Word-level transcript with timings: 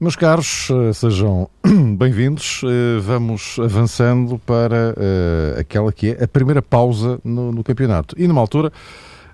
Meus 0.00 0.14
caros, 0.14 0.68
eh, 0.70 0.92
sejam 0.92 1.50
bem-vindos. 1.98 2.60
Eh, 2.62 3.00
vamos 3.00 3.58
avançando 3.58 4.38
para 4.38 4.94
uh, 4.96 5.58
aquela 5.58 5.92
que 5.92 6.10
é 6.10 6.22
a 6.22 6.28
primeira 6.28 6.62
pausa 6.62 7.18
no, 7.24 7.50
no, 7.50 7.64
campeonato. 7.64 8.14
E 8.16 8.28
numa 8.28 8.40
altura 8.40 8.72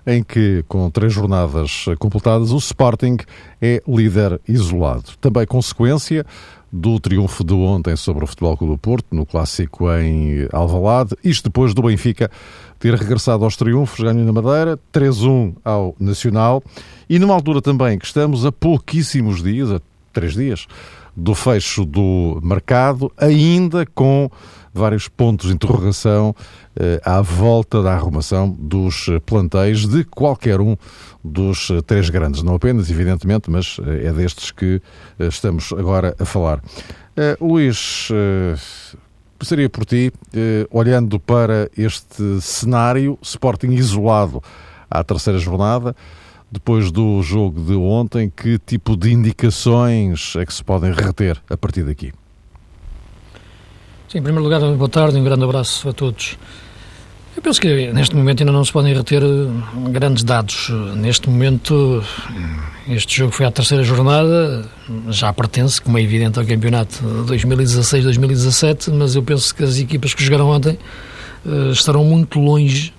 em 0.07 0.23
que, 0.23 0.65
com 0.67 0.89
três 0.89 1.13
jornadas 1.13 1.85
completadas, 1.99 2.51
o 2.51 2.57
Sporting 2.57 3.17
é 3.61 3.79
líder 3.87 4.41
isolado. 4.47 5.11
Também 5.21 5.45
consequência 5.45 6.25
do 6.73 6.99
triunfo 6.99 7.43
de 7.43 7.53
ontem 7.53 7.95
sobre 7.95 8.23
o 8.23 8.27
Futebol 8.27 8.57
Clube 8.57 8.73
do 8.73 8.79
Porto, 8.79 9.15
no 9.15 9.23
clássico 9.23 9.91
em 9.91 10.47
Alvalade. 10.51 11.15
Isto 11.23 11.43
depois 11.43 11.75
do 11.75 11.83
Benfica 11.83 12.31
ter 12.79 12.95
regressado 12.95 13.43
aos 13.43 13.55
triunfos, 13.55 13.99
ganho 13.99 14.25
na 14.25 14.33
Madeira, 14.33 14.79
3-1 14.91 15.57
ao 15.63 15.95
Nacional, 15.99 16.63
e 17.07 17.19
numa 17.19 17.35
altura 17.35 17.61
também 17.61 17.99
que 17.99 18.05
estamos 18.05 18.45
a 18.45 18.51
pouquíssimos 18.51 19.43
dias, 19.43 19.71
a 19.71 19.79
três 20.15 20.33
dias, 20.33 20.65
do 21.15 21.35
fecho 21.35 21.85
do 21.85 22.39
mercado, 22.41 23.11
ainda 23.17 23.85
com 23.85 24.29
vários 24.73 25.07
pontos 25.07 25.47
de 25.47 25.53
interrogação 25.53 26.35
eh, 26.75 26.99
à 27.05 27.21
volta 27.21 27.81
da 27.81 27.93
arrumação 27.93 28.49
dos 28.49 29.09
plantéis 29.25 29.85
de 29.85 30.03
qualquer 30.03 30.59
um 30.59 30.75
dos 31.23 31.71
três 31.85 32.09
grandes. 32.09 32.43
Não 32.43 32.55
apenas, 32.55 32.89
evidentemente, 32.89 33.49
mas 33.49 33.77
eh, 33.85 34.07
é 34.07 34.11
destes 34.11 34.51
que 34.51 34.81
eh, 35.19 35.27
estamos 35.27 35.71
agora 35.71 36.15
a 36.19 36.25
falar. 36.25 36.61
Eh, 37.15 37.37
Luís, 37.39 38.09
eh, 38.11 38.55
Começaria 39.37 39.69
por 39.69 39.85
ti, 39.85 40.13
eh, 40.33 40.65
olhando 40.71 41.19
para 41.19 41.69
este 41.77 42.39
cenário, 42.41 43.19
Sporting 43.21 43.71
isolado 43.71 44.41
à 44.89 45.03
terceira 45.03 45.37
jornada, 45.37 45.93
depois 46.55 46.89
do 46.89 47.21
jogo 47.21 47.61
de 47.61 47.73
ontem, 47.73 48.31
que 48.33 48.57
tipo 48.57 48.95
de 48.95 49.11
indicações 49.11 50.35
é 50.37 50.45
que 50.45 50.53
se 50.53 50.63
podem 50.63 50.91
reter 50.93 51.37
a 51.49 51.57
partir 51.57 51.83
daqui? 51.83 52.13
Sim, 54.07 54.19
em 54.19 54.23
primeiro 54.23 54.43
lugar, 54.43 54.61
boa 54.61 54.89
tarde 54.89 55.17
um 55.17 55.23
grande 55.23 55.43
abraço 55.43 55.89
a 55.89 55.93
todos. 55.93 56.37
Eu 57.35 57.41
penso 57.41 57.59
que 57.59 57.91
neste 57.91 58.15
momento 58.15 58.41
ainda 58.41 58.53
não 58.53 58.63
se 58.63 58.71
podem 58.71 58.93
reter 58.93 59.21
eh, 59.21 59.89
grandes 59.89 60.23
dados. 60.23 60.69
Neste 60.95 61.29
momento, 61.29 62.01
este 62.87 63.17
jogo 63.17 63.33
foi 63.33 63.45
a 63.45 63.51
terceira 63.51 63.83
jornada, 63.83 64.65
já 65.09 65.33
pertence, 65.33 65.81
como 65.81 65.97
é 65.97 66.01
evidente, 66.01 66.39
ao 66.39 66.45
campeonato 66.45 67.03
2016-2017, 67.27 68.93
mas 68.93 69.13
eu 69.15 69.23
penso 69.23 69.53
que 69.53 69.65
as 69.65 69.77
equipas 69.77 70.13
que 70.13 70.23
jogaram 70.23 70.47
ontem 70.47 70.79
eh, 71.45 71.71
estarão 71.71 72.05
muito 72.05 72.39
longe 72.39 72.94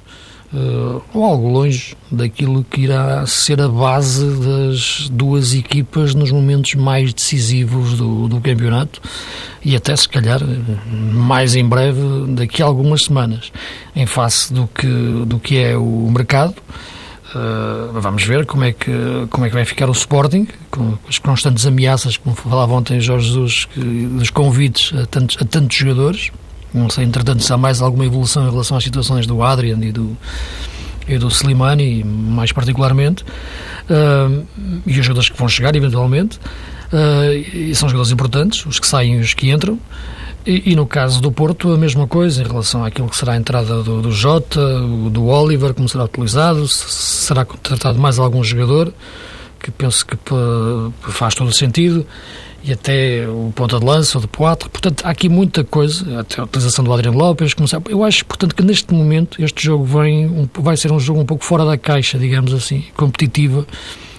uh, 0.52 1.02
ou 1.14 1.24
algo 1.24 1.48
longe 1.48 1.96
daquilo 2.10 2.64
que 2.64 2.82
irá 2.82 3.26
ser 3.26 3.60
a 3.60 3.68
base 3.68 4.24
das 4.24 5.08
duas 5.10 5.54
equipas 5.54 6.14
nos 6.14 6.30
momentos 6.30 6.74
mais 6.74 7.12
decisivos 7.12 7.94
do, 7.94 8.28
do 8.28 8.40
campeonato 8.40 9.00
e 9.64 9.74
até 9.74 9.94
se 9.96 10.08
calhar 10.08 10.40
mais 11.12 11.54
em 11.54 11.64
breve 11.64 12.00
daqui 12.28 12.62
a 12.62 12.66
algumas 12.66 13.04
semanas 13.04 13.50
em 13.94 14.06
face 14.06 14.52
do 14.52 14.68
que, 14.68 14.86
do 15.26 15.38
que 15.38 15.58
é 15.58 15.76
o 15.76 16.10
mercado 16.10 16.54
Uh, 17.34 18.00
vamos 18.00 18.22
ver 18.22 18.46
como 18.46 18.64
é, 18.64 18.72
que, 18.72 18.90
como 19.30 19.44
é 19.44 19.48
que 19.48 19.54
vai 19.54 19.64
ficar 19.64 19.88
o 19.90 19.92
Sporting, 19.92 20.46
com 20.70 20.96
as 21.06 21.18
constantes 21.18 21.66
ameaças, 21.66 22.16
como 22.16 22.34
falava 22.34 22.72
ontem 22.72 22.98
Jorge 22.98 23.26
Jesus, 23.26 23.64
que, 23.66 23.80
dos 23.80 24.30
convites 24.30 24.96
a 24.96 25.04
tantos, 25.04 25.36
a 25.40 25.44
tantos 25.44 25.76
jogadores. 25.76 26.30
Não 26.72 26.90
sei, 26.90 27.04
entretanto, 27.04 27.42
se 27.42 27.52
há 27.52 27.56
mais 27.56 27.80
alguma 27.80 28.04
evolução 28.04 28.46
em 28.46 28.50
relação 28.50 28.76
às 28.76 28.84
situações 28.84 29.26
do 29.26 29.42
Adrian 29.42 29.78
e 29.80 29.92
do, 29.92 30.16
e 31.08 31.18
do 31.18 31.28
Slimani, 31.28 32.04
mais 32.04 32.52
particularmente, 32.52 33.24
uh, 33.24 34.46
e 34.86 34.98
os 34.98 35.04
jogadores 35.06 35.28
que 35.28 35.38
vão 35.38 35.48
chegar, 35.48 35.74
eventualmente. 35.74 36.38
Uh, 36.92 37.32
e 37.54 37.74
são 37.74 37.88
jogadores 37.88 38.12
importantes, 38.12 38.64
os 38.66 38.78
que 38.78 38.86
saem 38.86 39.16
e 39.16 39.20
os 39.20 39.34
que 39.34 39.50
entram. 39.50 39.78
E, 40.44 40.72
e, 40.72 40.76
no 40.76 40.86
caso 40.86 41.20
do 41.20 41.32
Porto, 41.32 41.72
a 41.72 41.76
mesma 41.76 42.06
coisa 42.06 42.40
em 42.40 42.46
relação 42.46 42.84
àquilo 42.84 43.08
que 43.08 43.16
será 43.16 43.32
a 43.32 43.36
entrada 43.36 43.82
do, 43.82 44.00
do 44.00 44.12
Jota, 44.12 44.60
do 45.10 45.26
Oliver, 45.26 45.74
como 45.74 45.88
será 45.88 46.04
utilizado, 46.04 46.68
se 46.68 46.88
será 46.88 47.44
contratado 47.44 47.98
mais 47.98 48.18
algum 48.18 48.44
jogador, 48.44 48.92
que 49.58 49.72
penso 49.72 50.06
que 50.06 50.16
faz 51.10 51.34
todo 51.34 51.48
o 51.48 51.52
sentido 51.52 52.06
e 52.66 52.72
até 52.72 53.28
o 53.28 53.52
ponta 53.54 53.78
de 53.78 53.84
lança, 53.84 54.18
o 54.18 54.20
de 54.20 54.26
Poitre. 54.26 54.68
Portanto, 54.68 55.06
há 55.06 55.10
aqui 55.10 55.28
muita 55.28 55.62
coisa, 55.62 56.20
até 56.20 56.40
a 56.40 56.44
utilização 56.44 56.84
do 56.84 56.92
Adriano 56.92 57.16
Lopes. 57.16 57.54
Começar. 57.54 57.80
Eu 57.88 58.02
acho, 58.02 58.26
portanto, 58.26 58.54
que 58.56 58.62
neste 58.62 58.92
momento 58.92 59.40
este 59.42 59.64
jogo 59.64 59.84
vem, 59.84 60.50
vai 60.54 60.76
ser 60.76 60.90
um 60.90 60.98
jogo 60.98 61.20
um 61.20 61.24
pouco 61.24 61.44
fora 61.44 61.64
da 61.64 61.78
caixa, 61.78 62.18
digamos 62.18 62.52
assim, 62.52 62.84
competitiva 62.96 63.64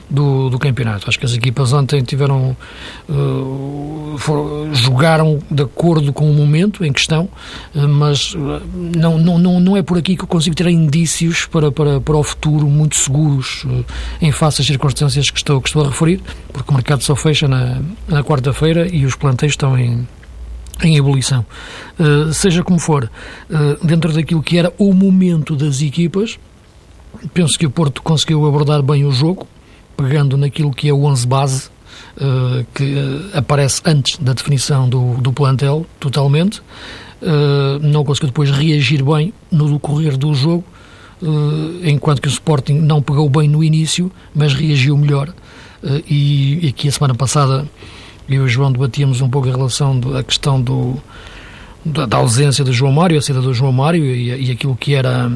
do, 0.09 0.49
do 0.49 0.59
campeonato. 0.59 1.07
Acho 1.07 1.19
que 1.19 1.25
as 1.25 1.33
equipas 1.33 1.73
ontem 1.73 2.01
tiveram 2.01 2.55
uh, 3.09 4.15
for, 4.17 4.69
jogaram 4.73 5.39
de 5.49 5.63
acordo 5.63 6.13
com 6.13 6.29
o 6.29 6.33
momento 6.33 6.85
em 6.85 6.91
questão, 6.91 7.29
uh, 7.75 7.87
mas 7.87 8.33
uh, 8.33 8.61
não, 8.95 9.17
não, 9.17 9.37
não, 9.37 9.59
não 9.59 9.77
é 9.77 9.81
por 9.81 9.97
aqui 9.97 10.15
que 10.15 10.23
eu 10.23 10.27
consigo 10.27 10.55
ter 10.55 10.67
indícios 10.67 11.45
para, 11.45 11.71
para, 11.71 11.99
para 11.99 12.17
o 12.17 12.23
futuro 12.23 12.67
muito 12.67 12.95
seguros 12.95 13.65
em 14.21 14.31
face 14.31 14.61
às 14.61 14.67
circunstâncias 14.67 15.29
que 15.29 15.37
estou, 15.37 15.61
que 15.61 15.69
estou 15.69 15.83
a 15.83 15.87
referir, 15.87 16.21
porque 16.51 16.71
o 16.71 16.73
mercado 16.73 17.03
só 17.03 17.15
fecha 17.15 17.47
na, 17.47 17.81
na 18.07 18.23
quarta-feira 18.23 18.87
e 18.87 19.05
os 19.05 19.15
planteios 19.15 19.53
estão 19.53 19.77
em, 19.77 20.07
em 20.83 20.97
ebulição. 20.97 21.45
Uh, 21.99 22.33
seja 22.33 22.63
como 22.63 22.79
for, 22.79 23.09
uh, 23.49 23.85
dentro 23.85 24.13
daquilo 24.13 24.41
que 24.41 24.57
era 24.57 24.73
o 24.77 24.93
momento 24.93 25.55
das 25.55 25.81
equipas, 25.81 26.39
penso 27.33 27.57
que 27.57 27.65
o 27.65 27.71
Porto 27.71 28.01
conseguiu 28.01 28.45
abordar 28.45 28.81
bem 28.81 29.05
o 29.05 29.11
jogo, 29.11 29.47
pegando 29.97 30.37
naquilo 30.37 30.71
que 30.71 30.87
é 30.87 30.93
o 30.93 31.03
11 31.03 31.27
base, 31.27 31.69
uh, 32.17 32.65
que 32.73 32.83
uh, 32.83 33.37
aparece 33.37 33.81
antes 33.83 34.17
da 34.19 34.31
definição 34.31 34.87
do, 34.87 35.15
do 35.15 35.33
plantel, 35.33 35.85
totalmente. 35.99 36.61
Uh, 37.21 37.79
não 37.81 38.05
conseguiu 38.05 38.29
depois 38.29 38.51
reagir 38.51 39.03
bem 39.03 39.33
no 39.51 39.73
decorrer 39.73 40.15
do 40.15 40.33
jogo, 40.35 40.63
enquanto 41.83 42.21
que 42.21 42.27
o 42.27 42.29
Sporting 42.29 42.73
não 42.73 43.01
pegou 43.01 43.27
bem 43.27 43.49
no 43.49 43.63
início, 43.63 44.11
mas 44.35 44.53
reagiu 44.53 44.95
melhor. 44.95 45.33
E, 46.07 46.59
e 46.63 46.67
aqui 46.67 46.87
a 46.87 46.91
semana 46.91 47.15
passada 47.15 47.67
eu 48.29 48.35
e 48.35 48.45
o 48.45 48.47
João 48.47 48.71
debatíamos 48.71 49.19
um 49.19 49.27
pouco 49.27 49.47
em 49.47 49.51
relação 49.51 49.99
à 50.15 50.21
questão 50.21 50.61
do, 50.61 50.95
da, 51.83 52.05
da, 52.05 52.17
ausência 52.17 52.63
do 52.63 52.71
João 52.71 52.91
Mário, 52.91 53.17
a 53.17 53.21
saída 53.21 53.41
do 53.41 53.51
João 53.51 53.71
Mário 53.71 54.05
e, 54.05 54.47
e 54.47 54.51
aquilo 54.51 54.75
que 54.75 54.93
era 54.93 55.31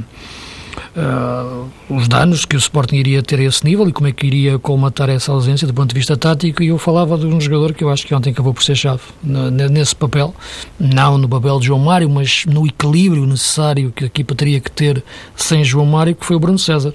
uh, 0.95 1.69
os 1.89 2.07
danos 2.07 2.45
que 2.45 2.55
o 2.55 2.59
Sporting 2.59 2.95
iria 2.95 3.21
ter 3.21 3.39
a 3.39 3.43
esse 3.43 3.63
nível 3.65 3.87
e 3.87 3.91
como 3.91 4.07
é 4.07 4.11
que 4.11 4.25
iria 4.25 4.59
colmatar 4.59 5.09
essa 5.09 5.31
ausência 5.31 5.67
do 5.67 5.73
ponto 5.73 5.89
de 5.89 5.95
vista 5.95 6.17
tático. 6.17 6.63
E 6.63 6.67
eu 6.67 6.77
falava 6.77 7.17
de 7.17 7.25
um 7.25 7.39
jogador 7.39 7.73
que 7.73 7.83
eu 7.83 7.89
acho 7.89 8.05
que 8.05 8.13
ontem 8.13 8.31
acabou 8.31 8.53
por 8.53 8.63
ser 8.63 8.75
chave 8.75 9.01
nesse 9.23 9.95
papel, 9.95 10.33
não 10.79 11.17
no 11.17 11.27
papel 11.27 11.59
de 11.59 11.67
João 11.67 11.79
Mário, 11.79 12.09
mas 12.09 12.45
no 12.45 12.65
equilíbrio 12.65 13.25
necessário 13.25 13.91
que 13.95 14.03
a 14.03 14.07
equipa 14.07 14.35
teria 14.35 14.59
que 14.59 14.71
ter 14.71 15.03
sem 15.35 15.63
João 15.63 15.85
Mário, 15.85 16.15
que 16.15 16.25
foi 16.25 16.35
o 16.35 16.39
Bruno 16.39 16.59
César 16.59 16.93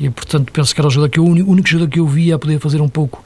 e 0.00 0.08
portanto 0.08 0.50
penso 0.50 0.74
que 0.74 0.80
era 0.80 0.88
o, 0.88 0.90
jogador 0.90 1.10
que 1.10 1.20
o 1.20 1.24
único, 1.24 1.68
jogador 1.68 1.90
que 1.90 2.00
eu 2.00 2.06
via 2.06 2.36
a 2.36 2.38
poder 2.38 2.58
fazer 2.58 2.80
um 2.80 2.88
pouco 2.88 3.22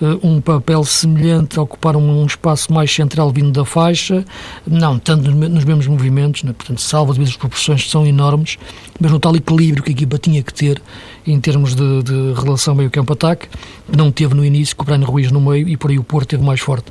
uh, 0.00 0.26
um 0.26 0.40
papel 0.40 0.82
semelhante, 0.82 1.58
a 1.58 1.62
ocupar 1.62 1.96
um, 1.96 2.22
um, 2.22 2.24
espaço 2.24 2.72
mais 2.72 2.90
central 2.90 3.30
vindo 3.30 3.50
da 3.50 3.62
faixa, 3.62 4.24
não 4.66 4.98
tanto 4.98 5.30
nos, 5.30 5.64
mesmos 5.64 5.86
movimentos, 5.86 6.42
né? 6.42 6.54
portanto 6.54 6.80
salvo 6.80 7.12
as 7.12 7.36
proporções 7.36 7.84
que 7.84 7.90
são 7.90 8.06
enormes, 8.06 8.56
mas 8.98 9.12
no 9.12 9.20
tal 9.20 9.36
equilíbrio 9.36 9.82
que 9.82 9.90
a 9.90 9.92
equipa 9.92 10.16
tinha 10.16 10.42
que 10.42 10.54
ter 10.54 10.80
em 11.26 11.38
termos 11.38 11.74
de, 11.74 12.02
de 12.02 12.32
relação 12.40 12.74
meio 12.74 12.90
campo-ataque, 12.90 13.46
não 13.94 14.10
teve 14.10 14.34
no 14.34 14.42
início, 14.42 14.74
com 14.74 14.82
o 14.82 14.86
Brian 14.86 15.04
Ruiz 15.04 15.30
no 15.30 15.42
meio 15.42 15.68
e 15.68 15.76
por 15.76 15.90
aí 15.90 15.98
o 15.98 16.04
Porto 16.04 16.28
teve 16.30 16.42
mais 16.42 16.60
forte. 16.60 16.86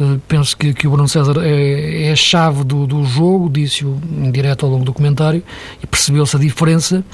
Uh, 0.00 0.20
penso 0.26 0.56
que, 0.56 0.74
que 0.74 0.88
o 0.88 0.90
Bruno 0.90 1.08
César 1.08 1.36
é, 1.40 2.08
é 2.08 2.12
a 2.12 2.16
chave 2.16 2.64
do, 2.64 2.84
do 2.84 3.04
jogo, 3.04 3.48
disse-o 3.48 3.96
em 4.10 4.30
direto 4.32 4.66
ao 4.66 4.72
longo 4.72 4.84
do 4.84 4.92
comentário, 4.92 5.40
e 5.80 5.86
percebeu-se 5.86 6.34
a 6.34 6.38
diferença 6.40 7.04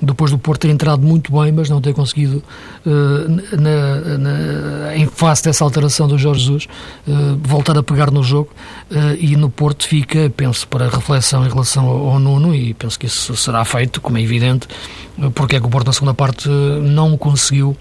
depois 0.00 0.30
do 0.30 0.38
Porto 0.38 0.62
ter 0.62 0.70
entrado 0.70 1.02
muito 1.02 1.32
bem, 1.32 1.52
mas 1.52 1.68
não 1.68 1.80
ter 1.80 1.92
conseguido, 1.92 2.42
uh, 2.86 3.56
na, 3.56 4.18
na, 4.18 4.96
em 4.96 5.06
face 5.06 5.44
dessa 5.44 5.62
alteração 5.64 6.08
do 6.08 6.18
Jorge 6.18 6.40
Jesus, 6.40 6.68
uh, 7.06 7.38
voltar 7.42 7.76
a 7.76 7.82
pegar 7.82 8.10
no 8.10 8.22
jogo. 8.22 8.50
Uh, 8.90 9.16
e 9.18 9.36
no 9.36 9.50
Porto 9.50 9.86
fica, 9.86 10.32
penso, 10.36 10.66
para 10.68 10.88
reflexão 10.88 11.44
em 11.44 11.48
relação 11.48 11.86
ao, 11.86 12.08
ao, 12.10 12.18
Nuno, 12.18 12.54
e 12.54 12.74
penso 12.74 12.98
que 12.98 13.06
isso 13.06 13.36
será 13.36 13.64
feito, 13.64 14.00
como 14.00 14.18
é 14.18 14.22
evidente, 14.22 14.66
porque 15.34 15.56
é 15.56 15.60
que 15.60 15.66
o 15.66 15.70
Porto 15.70 15.86
na 15.86 15.92
segunda 15.92 16.14
parte 16.14 16.48
não 16.48 17.16
conseguiu 17.16 17.76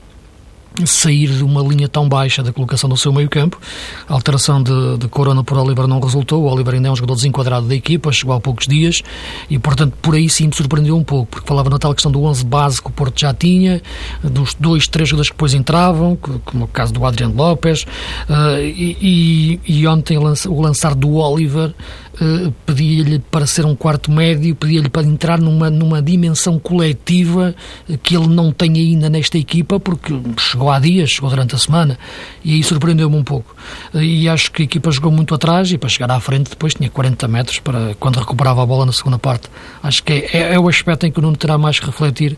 sair 0.85 1.27
de 1.27 1.43
uma 1.43 1.61
linha 1.61 1.87
tão 1.87 2.07
baixa 2.07 2.41
da 2.41 2.53
colocação 2.53 2.89
do 2.89 2.97
seu 2.97 3.11
meio-campo. 3.11 3.59
A 4.07 4.13
alteração 4.13 4.61
de, 4.61 4.97
de, 4.97 5.07
Corona 5.07 5.43
por 5.43 5.57
Oliver 5.57 5.87
não 5.87 5.99
resultou. 5.99 6.43
O 6.43 6.51
Oliver 6.51 6.75
ainda 6.75 6.87
é 6.87 6.91
um 6.91 6.95
jogador 6.95 7.15
desenquadrado 7.15 7.67
da 7.67 7.75
equipa, 7.75 8.11
chegou 8.11 8.35
há 8.35 8.39
poucos 8.39 8.67
dias 8.67 9.01
e, 9.49 9.59
portanto, 9.59 9.93
por 10.01 10.15
aí 10.15 10.29
sim 10.29 10.47
me 10.47 10.55
surpreendeu 10.55 10.95
um 10.95 11.03
pouco, 11.03 11.27
porque 11.31 11.47
falava 11.47 11.69
na 11.69 11.79
tal 11.79 11.93
questão 11.93 12.11
do 12.11 12.23
11 12.23 12.45
base 12.45 12.81
que 12.81 12.87
o 12.87 12.91
Porto 12.91 13.19
já 13.19 13.33
tinha, 13.33 13.81
dos 14.23 14.53
dois, 14.53 14.87
três 14.87 15.09
jogadores 15.09 15.29
que 15.29 15.35
depois 15.35 15.53
entravam, 15.53 16.15
como 16.45 16.65
o 16.65 16.67
caso 16.67 16.93
do 16.93 17.05
Adriano 17.05 17.35
Lopes, 17.35 17.83
uh, 17.83 18.59
e, 18.61 19.59
e, 19.67 19.87
ontem 19.87 20.17
o 20.17 20.61
lançar 20.61 20.95
do 20.95 21.15
Oliver 21.15 21.73
Uh, 22.21 22.51
pedia-lhe 22.65 23.17
para 23.17 23.47
ser 23.47 23.65
um 23.65 23.73
quarto 23.73 24.11
médio, 24.11 24.53
pedia-lhe 24.53 24.89
para 24.89 25.07
entrar 25.07 25.39
numa, 25.39 25.69
numa 25.69 26.01
dimensão 26.01 26.59
coletiva 26.59 27.55
que 28.03 28.13
ele 28.13 28.27
não 28.27 28.51
tem 28.51 28.73
ainda 28.73 29.09
nesta 29.09 29.37
equipa, 29.37 29.79
porque 29.79 30.13
chegou 30.37 30.58
há 30.67 30.79
dias, 30.79 31.11
chegou 31.11 31.29
durante 31.29 31.53
a 31.53 31.59
semana, 31.59 31.99
e 32.43 32.55
aí 32.55 32.63
surpreendeu-me 32.63 33.15
um 33.15 33.23
pouco. 33.23 33.55
E 33.93 34.27
acho 34.27 34.51
que 34.51 34.63
a 34.63 34.65
equipa 34.65 34.89
jogou 34.89 35.11
muito 35.11 35.35
atrás 35.35 35.71
e 35.71 35.77
para 35.77 35.87
chegar 35.87 36.09
à 36.09 36.19
frente 36.19 36.49
depois 36.49 36.73
tinha 36.73 36.89
40 36.89 37.27
metros 37.27 37.59
para 37.59 37.95
quando 37.99 38.17
recuperava 38.17 38.63
a 38.63 38.65
bola 38.65 38.85
na 38.85 38.91
segunda 38.91 39.19
parte. 39.19 39.47
Acho 39.83 40.03
que 40.03 40.13
é, 40.13 40.29
é, 40.33 40.53
é 40.55 40.59
o 40.59 40.67
aspecto 40.67 41.05
em 41.05 41.11
que 41.11 41.19
o 41.19 41.21
Nuno 41.21 41.37
terá 41.37 41.57
mais 41.57 41.79
que 41.79 41.85
refletir 41.85 42.35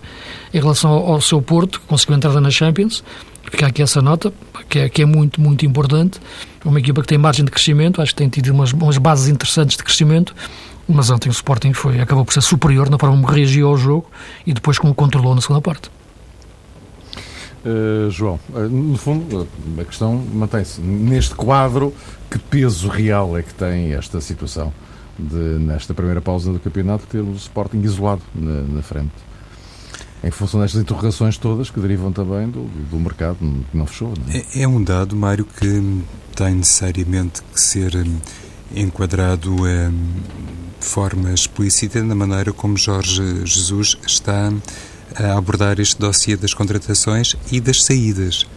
em 0.53 0.59
relação 0.59 0.91
ao, 0.91 1.13
ao 1.13 1.21
seu 1.21 1.41
Porto, 1.41 1.79
que 1.79 1.87
conseguiu 1.87 2.17
entrar 2.17 2.39
na 2.41 2.51
Champions. 2.51 3.03
Fica 3.49 3.67
aqui 3.67 3.81
essa 3.81 4.01
nota, 4.01 4.31
que 4.69 4.79
é, 4.79 4.89
que 4.89 5.01
é 5.01 5.05
muito, 5.05 5.39
muito 5.39 5.65
importante. 5.65 6.19
Uma 6.65 6.79
equipa 6.79 7.01
que 7.01 7.07
tem 7.07 7.17
margem 7.17 7.45
de 7.45 7.51
crescimento, 7.51 8.01
acho 8.01 8.11
que 8.11 8.17
tem 8.17 8.29
tido 8.29 8.49
umas, 8.49 8.71
umas 8.73 8.97
bases 8.97 9.29
interessantes 9.29 9.77
de 9.77 9.83
crescimento 9.83 10.35
mas 10.87 11.09
ontem 11.09 11.29
o 11.29 11.31
Sporting 11.31 11.73
foi, 11.73 11.99
acabou 12.01 12.25
por 12.25 12.33
ser 12.33 12.41
superior 12.41 12.89
na 12.89 12.97
forma 12.97 13.15
como 13.15 13.27
reagiu 13.27 13.67
ao 13.67 13.77
jogo 13.77 14.09
e 14.45 14.53
depois 14.53 14.77
como 14.77 14.93
controlou 14.93 15.33
na 15.33 15.41
segunda 15.41 15.61
parte. 15.61 15.89
Uh, 17.63 18.09
João, 18.09 18.39
uh, 18.53 18.59
no 18.61 18.97
fundo, 18.97 19.47
a 19.79 19.83
questão 19.83 20.15
mantém-se. 20.15 20.81
Neste 20.81 21.35
quadro, 21.35 21.93
que 22.29 22.39
peso 22.39 22.87
real 22.87 23.37
é 23.37 23.43
que 23.43 23.53
tem 23.53 23.93
esta 23.93 24.19
situação 24.19 24.73
de, 25.17 25.35
nesta 25.35 25.93
primeira 25.93 26.21
pausa 26.21 26.51
do 26.51 26.59
campeonato, 26.59 27.05
ter 27.05 27.19
o 27.19 27.33
Sporting 27.33 27.81
isolado 27.81 28.21
na, 28.33 28.61
na 28.61 28.81
frente? 28.81 29.11
Em 30.23 30.31
função 30.31 30.59
destas 30.59 30.81
interrogações 30.81 31.37
todas 31.37 31.69
que 31.69 31.79
derivam 31.79 32.11
também 32.11 32.47
do, 32.47 32.63
do 32.89 32.99
mercado 32.99 33.37
que 33.39 33.77
não 33.77 33.85
fechou. 33.85 34.09
Não 34.09 34.33
é? 34.33 34.43
É, 34.55 34.61
é? 34.63 34.67
um 34.67 34.83
dado, 34.83 35.15
Mário, 35.15 35.45
que 35.45 36.03
tem 36.35 36.55
necessariamente 36.55 37.41
que 37.53 37.61
ser 37.61 37.95
hum, 37.95 38.17
enquadrado 38.75 39.51
hum, 39.51 39.91
de 40.79 40.85
forma 40.85 41.31
explícita 41.31 42.03
na 42.03 42.15
maneira 42.15 42.51
como 42.51 42.75
Jorge 42.75 43.45
Jesus 43.45 43.97
está 44.05 44.51
a 45.15 45.37
abordar 45.37 45.79
este 45.79 45.99
dossiê 45.99 46.35
das 46.35 46.53
contratações 46.53 47.35
e 47.51 47.59
das 47.59 47.83
saídas, 47.83 48.47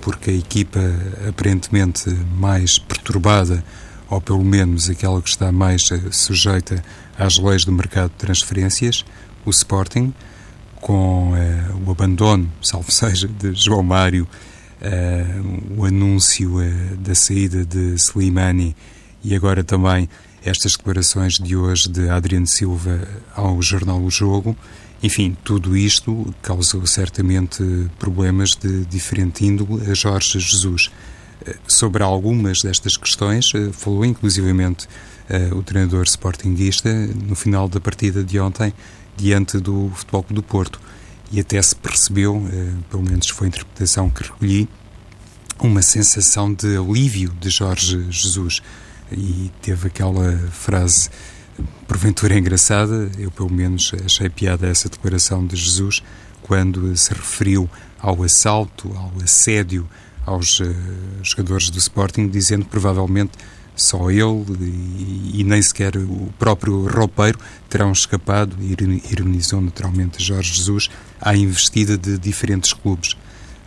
porque 0.00 0.30
a 0.30 0.34
equipa 0.34 0.80
aparentemente 1.28 2.10
mais 2.36 2.78
perturbada, 2.78 3.64
ou 4.08 4.20
pelo 4.20 4.44
menos 4.44 4.90
aquela 4.90 5.20
que 5.20 5.28
está 5.28 5.50
mais 5.50 5.90
eh, 5.90 6.00
sujeita 6.10 6.84
às 7.18 7.38
leis 7.38 7.64
do 7.64 7.72
mercado 7.72 8.10
de 8.10 8.16
transferências, 8.16 9.04
o 9.44 9.50
Sporting, 9.50 10.12
com 10.80 11.32
uh, 11.32 11.82
o 11.86 11.90
abandono, 11.90 12.50
salvo 12.62 12.92
seja, 12.92 13.26
de 13.26 13.54
João 13.54 13.82
Mário, 13.82 14.28
uh, 14.82 15.80
o 15.80 15.84
anúncio 15.84 16.56
da 16.98 17.14
saída 17.14 17.64
de 17.64 17.94
Slimani 17.94 18.76
e 19.22 19.34
agora 19.34 19.64
também 19.64 20.08
estas 20.44 20.72
declarações 20.72 21.38
de 21.38 21.56
hoje 21.56 21.88
de 21.88 22.10
Adriano 22.10 22.46
Silva 22.46 23.08
ao 23.34 23.60
jornal 23.62 23.98
O 24.02 24.10
Jogo, 24.10 24.54
enfim, 25.04 25.36
tudo 25.44 25.76
isto 25.76 26.34
causou 26.40 26.86
certamente 26.86 27.62
problemas 27.98 28.56
de 28.56 28.86
diferente 28.86 29.44
índole 29.44 29.90
a 29.90 29.92
Jorge 29.92 30.40
Jesus. 30.40 30.90
Eh, 31.44 31.56
sobre 31.66 32.02
algumas 32.02 32.62
destas 32.62 32.96
questões, 32.96 33.52
eh, 33.54 33.70
falou 33.70 34.02
inclusivamente 34.02 34.88
eh, 35.28 35.50
o 35.52 35.62
treinador 35.62 36.04
sportinguista 36.06 36.90
no 36.90 37.34
final 37.34 37.68
da 37.68 37.78
partida 37.78 38.24
de 38.24 38.40
ontem, 38.40 38.72
diante 39.14 39.58
do 39.58 39.92
Futebol 39.94 40.22
Clube 40.22 40.40
do 40.40 40.42
Porto. 40.42 40.80
E 41.30 41.38
até 41.38 41.60
se 41.60 41.76
percebeu, 41.76 42.42
pelo 42.88 43.02
menos 43.02 43.28
foi 43.28 43.46
a 43.46 43.48
interpretação 43.48 44.08
que 44.08 44.22
recolhi, 44.22 44.66
uma 45.60 45.82
sensação 45.82 46.52
de 46.52 46.78
alívio 46.78 47.30
de 47.38 47.50
Jorge 47.50 48.06
Jesus. 48.10 48.62
E 49.12 49.50
teve 49.60 49.88
aquela 49.88 50.32
frase 50.50 51.10
porventura 51.86 52.38
engraçada, 52.38 53.10
eu 53.18 53.30
pelo 53.30 53.52
menos 53.52 53.92
achei 54.04 54.28
piada 54.28 54.66
essa 54.66 54.88
declaração 54.88 55.46
de 55.46 55.56
Jesus 55.56 56.02
quando 56.42 56.94
se 56.96 57.10
referiu 57.10 57.68
ao 57.98 58.22
assalto, 58.22 58.92
ao 58.96 59.12
assédio 59.22 59.88
aos 60.26 60.60
uh, 60.60 60.74
jogadores 61.22 61.70
do 61.70 61.78
Sporting, 61.78 62.28
dizendo 62.28 62.64
que 62.64 62.70
provavelmente 62.70 63.32
só 63.76 64.10
ele 64.10 64.44
e, 64.60 65.40
e, 65.40 65.44
nem 65.44 65.60
sequer 65.60 65.96
o 65.96 66.32
próprio 66.38 66.86
roupeiro 66.86 67.38
terão 67.68 67.90
escapado, 67.90 68.56
ironizou 69.10 69.60
naturalmente 69.60 70.22
Jorge 70.22 70.54
Jesus, 70.54 70.88
à 71.20 71.34
investida 71.36 71.98
de 71.98 72.16
diferentes 72.18 72.72
clubes. 72.72 73.16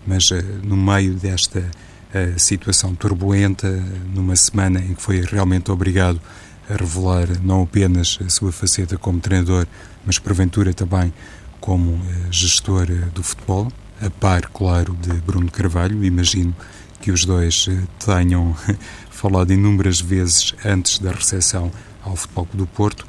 Mas 0.06 0.32
uh, 0.32 0.42
no 0.64 0.78
meio 0.78 1.14
desta 1.14 1.60
uh, 1.60 2.40
situação 2.40 2.96
turbulenta, 2.96 3.70
numa 4.14 4.36
semana 4.36 4.80
em 4.80 4.94
que 4.94 5.02
foi 5.02 5.22
realmente 5.22 5.72
obrigado 5.72 6.22
a 6.70 6.76
revelar 6.76 7.42
não 7.42 7.64
apenas 7.64 8.20
a 8.26 8.30
sua 8.30 8.52
faceta 8.52 8.98
como 8.98 9.20
treinador, 9.20 9.66
mas 10.06 10.20
porventura 10.20 10.74
também 10.74 11.14
como 11.60 11.94
eh, 11.94 12.28
gestor 12.32 12.88
eh, 12.90 13.10
do 13.14 13.24
futebol, 13.24 13.72
a 14.02 14.10
par, 14.10 14.48
claro, 14.50 14.96
de 14.96 15.14
Bruno 15.22 15.50
Carvalho. 15.50 16.04
Imagino 16.04 16.56
que 17.02 17.12
os 17.12 17.26
dois 17.26 17.68
eh, 17.70 17.84
tenham 18.06 18.56
falado 19.10 19.52
inúmeras 19.52 20.00
vezes 20.00 20.54
antes 20.64 21.00
da 21.00 21.12
recepção 21.12 21.72
ao 22.04 22.16
Futebol 22.16 22.48
do 22.54 22.68
Porto, 22.68 23.08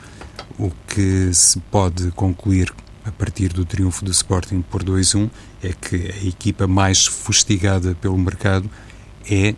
o 0.59 0.71
que 0.87 1.33
se 1.33 1.59
pode 1.71 2.11
concluir 2.13 2.73
a 3.05 3.13
partir 3.13 3.53
do 3.53 3.65
triunfo 3.65 4.05
do 4.05 4.11
Sporting 4.11 4.63
por 4.63 4.83
2-1 4.83 5.31
é 5.63 5.73
que 5.73 5.97
a 5.97 6.27
equipa 6.27 6.67
mais 6.67 7.07
fustigada 7.07 7.95
pelo 7.95 8.19
mercado 8.19 8.69
é, 9.31 9.55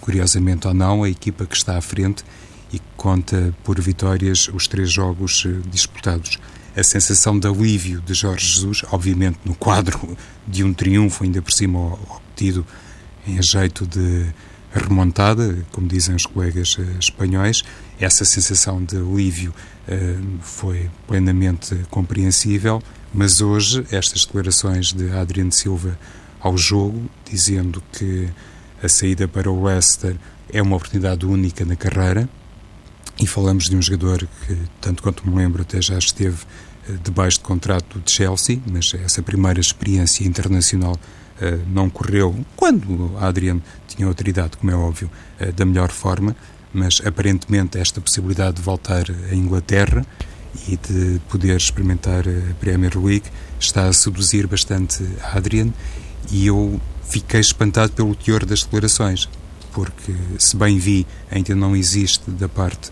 curiosamente 0.00 0.66
ou 0.66 0.74
não, 0.74 1.02
a 1.02 1.10
equipa 1.10 1.44
que 1.44 1.54
está 1.54 1.76
à 1.76 1.80
frente 1.80 2.24
e 2.72 2.80
conta 2.96 3.54
por 3.64 3.80
vitórias 3.80 4.48
os 4.52 4.66
três 4.66 4.92
jogos 4.92 5.44
eh, 5.46 5.68
disputados. 5.70 6.38
A 6.76 6.82
sensação 6.82 7.38
de 7.38 7.48
alívio 7.48 8.00
de 8.00 8.14
Jorge 8.14 8.46
Jesus, 8.46 8.84
obviamente 8.90 9.38
no 9.44 9.54
quadro 9.54 10.16
de 10.46 10.62
um 10.62 10.72
triunfo, 10.72 11.24
ainda 11.24 11.42
por 11.42 11.52
cima 11.52 11.98
obtido 12.08 12.64
em 13.26 13.42
jeito 13.42 13.86
de 13.86 14.26
remontada, 14.72 15.66
como 15.72 15.88
dizem 15.88 16.14
os 16.14 16.26
colegas 16.26 16.76
eh, 16.78 16.84
espanhóis, 16.98 17.62
essa 17.98 18.24
sensação 18.24 18.82
de 18.82 18.96
alívio 18.96 19.52
uh, 19.86 20.38
foi 20.40 20.88
plenamente 21.06 21.74
compreensível, 21.90 22.82
mas 23.12 23.40
hoje 23.40 23.84
estas 23.90 24.24
declarações 24.24 24.92
de 24.92 25.10
Adriano 25.10 25.52
Silva 25.52 25.98
ao 26.40 26.56
jogo, 26.56 27.10
dizendo 27.30 27.82
que 27.92 28.28
a 28.82 28.88
saída 28.88 29.28
para 29.28 29.50
o 29.50 29.62
Leicester 29.62 30.16
é 30.50 30.62
uma 30.62 30.76
oportunidade 30.76 31.26
única 31.26 31.64
na 31.64 31.76
carreira, 31.76 32.28
e 33.20 33.26
falamos 33.26 33.68
de 33.68 33.76
um 33.76 33.82
jogador 33.82 34.26
que, 34.46 34.56
tanto 34.80 35.02
quanto 35.02 35.28
me 35.28 35.36
lembro, 35.36 35.62
até 35.62 35.80
já 35.80 35.98
esteve 35.98 36.38
uh, 36.88 36.98
debaixo 37.04 37.38
de 37.38 37.44
contrato 37.44 38.00
de 38.00 38.10
Chelsea, 38.10 38.58
mas 38.66 38.94
essa 38.94 39.22
primeira 39.22 39.60
experiência 39.60 40.26
internacional 40.26 40.94
uh, 40.94 41.68
não 41.68 41.90
correu, 41.90 42.34
quando 42.56 43.14
a 43.18 43.26
Adriano 43.26 43.62
tinha 43.86 44.08
autoridade, 44.08 44.56
como 44.56 44.70
é 44.70 44.74
óbvio, 44.74 45.10
uh, 45.40 45.52
da 45.52 45.66
melhor 45.66 45.90
forma, 45.90 46.34
mas 46.72 47.02
aparentemente 47.04 47.78
esta 47.78 48.00
possibilidade 48.00 48.56
de 48.56 48.62
voltar 48.62 49.04
à 49.30 49.34
Inglaterra 49.34 50.06
e 50.66 50.76
de 50.76 51.20
poder 51.28 51.56
experimentar 51.56 52.24
a 52.26 52.54
Premier 52.54 52.96
League 52.96 53.26
está 53.58 53.86
a 53.86 53.92
seduzir 53.92 54.46
bastante 54.46 55.04
Adrian 55.32 55.72
e 56.30 56.46
eu 56.46 56.80
fiquei 57.02 57.40
espantado 57.40 57.92
pelo 57.92 58.14
teor 58.14 58.44
das 58.44 58.62
declarações, 58.62 59.28
porque 59.72 60.14
se 60.38 60.56
bem 60.56 60.78
vi, 60.78 61.06
ainda 61.30 61.54
não 61.54 61.74
existe 61.74 62.30
da 62.30 62.48
parte 62.48 62.90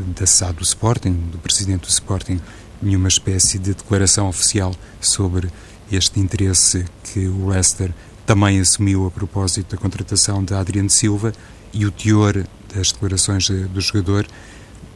da 0.00 0.26
SAD 0.26 0.58
do 0.58 0.62
Sporting, 0.62 1.12
do 1.12 1.38
presidente 1.38 1.82
do 1.82 1.88
Sporting, 1.88 2.40
nenhuma 2.82 3.08
espécie 3.08 3.58
de 3.58 3.74
declaração 3.74 4.28
oficial 4.28 4.74
sobre 5.00 5.48
este 5.90 6.20
interesse 6.20 6.84
que 7.04 7.26
o 7.26 7.48
Leicester 7.48 7.92
também 8.24 8.60
assumiu 8.60 9.06
a 9.06 9.10
propósito 9.10 9.74
da 9.74 9.80
contratação 9.80 10.44
de 10.44 10.54
Adriano 10.54 10.90
Silva 10.90 11.32
e 11.72 11.84
o 11.84 11.90
teor 11.90 12.44
das 12.74 12.92
declarações 12.92 13.48
do 13.48 13.80
jogador 13.80 14.26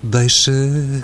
deixa, 0.03 0.53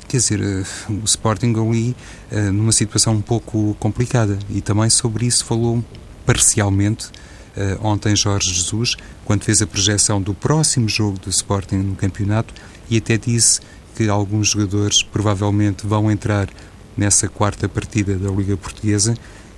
quer 0.06 0.18
dizer, 0.18 0.40
o 0.88 1.04
Sporting 1.04 1.54
ali 1.56 1.96
eh, 2.30 2.50
numa 2.50 2.72
situação 2.72 3.14
um 3.14 3.20
pouco 3.22 3.74
complicada. 3.80 4.38
E 4.50 4.60
também 4.60 4.90
sobre 4.90 5.26
isso 5.26 5.44
falou 5.44 5.82
parcialmente 6.26 7.08
eh, 7.56 7.78
ontem 7.82 8.14
Jorge 8.14 8.52
Jesus, 8.52 8.96
quando 9.24 9.44
fez 9.44 9.62
a 9.62 9.66
projeção 9.66 10.20
do 10.20 10.34
próximo 10.34 10.88
jogo 10.88 11.18
do 11.18 11.30
Sporting 11.30 11.76
no 11.76 11.96
campeonato 11.96 12.52
e 12.88 12.98
até 12.98 13.16
disse 13.16 13.60
que 13.94 14.08
alguns 14.08 14.48
jogadores 14.48 15.02
provavelmente 15.02 15.86
vão 15.86 16.10
entrar 16.10 16.48
nessa 16.96 17.28
quarta 17.28 17.68
partida 17.68 18.16
da 18.16 18.30
Liga 18.30 18.56
Portuguesa 18.56 19.14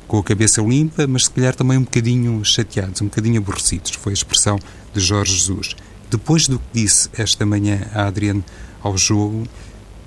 com 0.06 0.18
a 0.18 0.22
cabeça 0.22 0.60
limpa, 0.60 1.06
mas 1.06 1.24
se 1.24 1.30
calhar 1.30 1.54
também 1.54 1.78
um 1.78 1.84
bocadinho 1.84 2.44
chateados, 2.44 3.00
um 3.00 3.06
bocadinho 3.06 3.38
aborrecidos. 3.38 3.92
Foi 3.92 4.12
a 4.12 4.14
expressão 4.14 4.58
de 4.92 5.00
Jorge 5.00 5.32
Jesus. 5.32 5.74
Depois 6.10 6.46
do 6.46 6.58
que 6.58 6.82
disse 6.82 7.08
esta 7.16 7.46
manhã 7.46 7.86
a 7.94 8.06
Adriano 8.06 8.44
ao 8.82 8.98
jogo, 8.98 9.46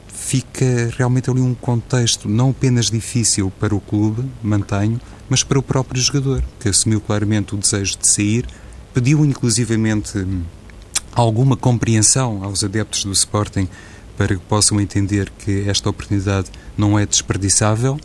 fica 0.07 0.91
realmente 0.95 1.29
ali 1.29 1.41
um 1.41 1.55
contexto 1.55 2.29
não 2.29 2.51
apenas 2.51 2.91
difícil 2.91 3.51
para 3.59 3.75
o 3.75 3.81
clube, 3.81 4.23
mantenho, 4.43 5.01
mas 5.27 5.43
para 5.43 5.57
o 5.57 5.63
próprio 5.63 5.99
jogador, 5.99 6.43
que 6.59 6.69
assumiu 6.69 7.01
claramente 7.01 7.55
o 7.55 7.57
desejo 7.57 7.97
de 7.97 8.07
sair, 8.07 8.45
pediu 8.93 9.25
inclusivamente 9.25 10.25
alguma 11.13 11.57
compreensão 11.57 12.43
aos 12.43 12.63
adeptos 12.63 13.05
do 13.05 13.11
Sporting 13.11 13.67
para 14.17 14.35
que 14.35 14.41
possam 14.41 14.79
entender 14.79 15.31
que 15.39 15.67
esta 15.67 15.89
oportunidade 15.89 16.49
não 16.77 16.97
é 16.97 17.05
desperdiçável. 17.05 17.99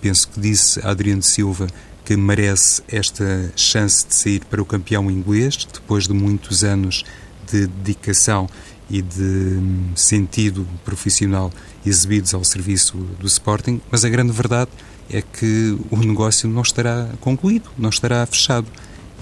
Penso 0.00 0.28
que 0.28 0.40
disse 0.40 0.80
Adriano 0.86 1.22
Silva 1.22 1.66
que 2.04 2.16
merece 2.16 2.82
esta 2.88 3.52
chance 3.54 4.06
de 4.06 4.14
sair 4.14 4.42
para 4.46 4.62
o 4.62 4.64
campeão 4.64 5.10
inglês, 5.10 5.68
depois 5.70 6.06
de 6.06 6.14
muitos 6.14 6.64
anos 6.64 7.04
de 7.50 7.66
dedicação 7.66 8.48
e 8.88 9.02
de 9.02 9.22
hum, 9.22 9.90
sentido 9.94 10.66
profissional 10.84 11.52
exibidos 11.84 12.32
ao 12.32 12.42
serviço 12.44 12.96
do 13.20 13.26
Sporting, 13.26 13.80
mas 13.90 14.04
a 14.04 14.08
grande 14.08 14.32
verdade 14.32 14.70
é 15.10 15.22
que 15.22 15.78
o 15.90 15.96
negócio 15.98 16.48
não 16.48 16.62
estará 16.62 17.10
concluído, 17.20 17.70
não 17.76 17.90
estará 17.90 18.24
fechado. 18.26 18.66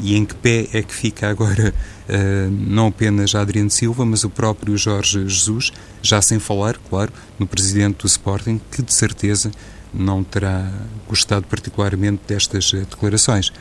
E 0.00 0.14
em 0.14 0.24
que 0.24 0.34
pé 0.34 0.68
é 0.72 0.82
que 0.82 0.94
fica 0.94 1.28
agora 1.28 1.72
uh, 2.08 2.50
não 2.50 2.88
apenas 2.88 3.34
Adriano 3.34 3.70
Silva, 3.70 4.04
mas 4.04 4.24
o 4.24 4.30
próprio 4.30 4.76
Jorge 4.76 5.26
Jesus, 5.28 5.72
já 6.02 6.20
sem 6.20 6.38
falar, 6.38 6.76
claro, 6.90 7.12
no 7.38 7.46
presidente 7.46 8.02
do 8.02 8.06
Sporting, 8.06 8.60
que 8.70 8.82
de 8.82 8.92
certeza 8.92 9.50
não 9.94 10.22
terá 10.22 10.70
gostado 11.08 11.46
particularmente 11.46 12.20
destas 12.28 12.72
uh, 12.72 12.78
declarações, 12.78 13.52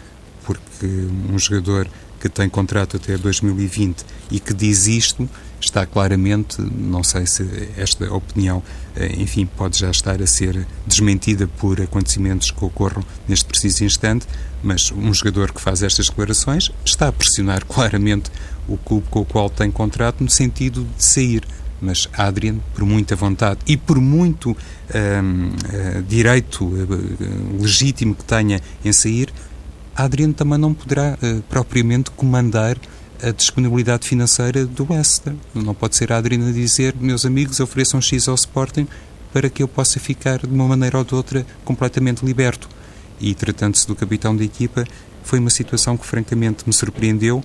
porque 0.43 0.85
um 1.29 1.39
jogador 1.39 1.87
que 2.19 2.29
tem 2.29 2.49
contrato 2.49 2.97
até 2.97 3.17
2020 3.17 4.03
e 4.31 4.39
que 4.39 4.53
diz 4.53 4.87
isto, 4.87 5.29
está 5.59 5.85
claramente, 5.85 6.61
não 6.61 7.03
sei 7.03 7.25
se 7.25 7.69
esta 7.77 8.11
opinião, 8.13 8.61
eh, 8.95 9.15
enfim, 9.17 9.45
pode 9.45 9.79
já 9.79 9.89
estar 9.89 10.21
a 10.21 10.27
ser 10.27 10.65
desmentida 10.85 11.47
por 11.47 11.81
acontecimentos 11.81 12.51
que 12.51 12.63
ocorram 12.63 13.03
neste 13.27 13.45
preciso 13.45 13.83
instante, 13.83 14.27
mas 14.61 14.91
um 14.91 15.13
jogador 15.13 15.51
que 15.51 15.61
faz 15.61 15.83
estas 15.83 16.07
declarações 16.07 16.71
está 16.83 17.07
a 17.07 17.11
pressionar 17.11 17.65
claramente 17.67 18.31
o 18.67 18.77
clube 18.77 19.07
com 19.09 19.21
o 19.21 19.25
qual 19.25 19.49
tem 19.49 19.71
contrato 19.71 20.23
no 20.23 20.29
sentido 20.29 20.87
de 20.97 21.03
sair. 21.03 21.43
Mas 21.81 22.07
Adrian, 22.13 22.55
por 22.73 22.85
muita 22.85 23.15
vontade 23.15 23.59
e 23.67 23.75
por 23.75 23.99
muito 23.99 24.51
uh, 24.51 26.03
direito 26.07 26.63
uh, 26.63 27.61
legítimo 27.61 28.15
que 28.15 28.23
tenha 28.23 28.61
em 28.83 28.93
sair, 28.93 29.31
Adriano 29.95 30.33
também 30.33 30.57
não 30.57 30.73
poderá 30.73 31.17
uh, 31.21 31.41
propriamente 31.43 32.11
comandar 32.11 32.77
a 33.21 33.31
disponibilidade 33.31 34.07
financeira 34.07 34.65
do 34.65 34.87
Leicester. 34.89 35.33
Não 35.53 35.73
pode 35.73 35.95
ser 35.95 36.11
a 36.11 36.17
Adriano 36.17 36.49
a 36.49 36.51
dizer, 36.51 36.95
meus 36.99 37.25
amigos, 37.25 37.59
ofereçam 37.59 38.01
X 38.01 38.27
ao 38.27 38.35
Sporting 38.35 38.87
para 39.33 39.49
que 39.49 39.61
eu 39.61 39.67
possa 39.67 39.99
ficar 39.99 40.39
de 40.39 40.53
uma 40.53 40.67
maneira 40.67 40.97
ou 40.97 41.03
de 41.03 41.13
outra 41.13 41.45
completamente 41.63 42.25
liberto. 42.25 42.69
E 43.19 43.33
tratando-se 43.33 43.87
do 43.87 43.95
capitão 43.95 44.35
da 44.35 44.43
equipa, 44.43 44.85
foi 45.23 45.39
uma 45.39 45.49
situação 45.49 45.97
que 45.97 46.05
francamente 46.05 46.63
me 46.65 46.73
surpreendeu 46.73 47.43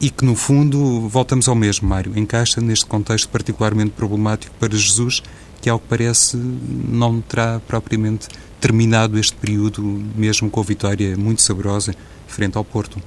e 0.00 0.10
que, 0.10 0.24
no 0.24 0.34
fundo, 0.34 1.08
voltamos 1.08 1.48
ao 1.48 1.54
mesmo, 1.54 1.88
Mário, 1.88 2.16
encaixa 2.18 2.60
neste 2.60 2.86
contexto 2.86 3.28
particularmente 3.28 3.90
problemático 3.90 4.54
para 4.60 4.76
Jesus, 4.76 5.22
que, 5.60 5.70
ao 5.70 5.78
que 5.78 5.88
parece, 5.88 6.36
não 6.36 7.20
terá 7.20 7.60
propriamente 7.66 8.28
terminado 8.60 9.18
este 9.18 9.34
período, 9.36 9.82
mesmo 10.14 10.50
com 10.50 10.60
a 10.60 10.64
vitória 10.64 11.16
muito 11.16 11.40
saborosa 11.40 11.94
frente 12.26 12.56
ao 12.56 12.64
Porto. 12.64 13.00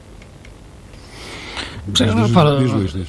Sim, 1.96 2.06
diz, 2.16 2.32
para, 2.32 2.58
diz, 2.58 2.72
Luís, 2.72 2.94
diz. 2.94 3.08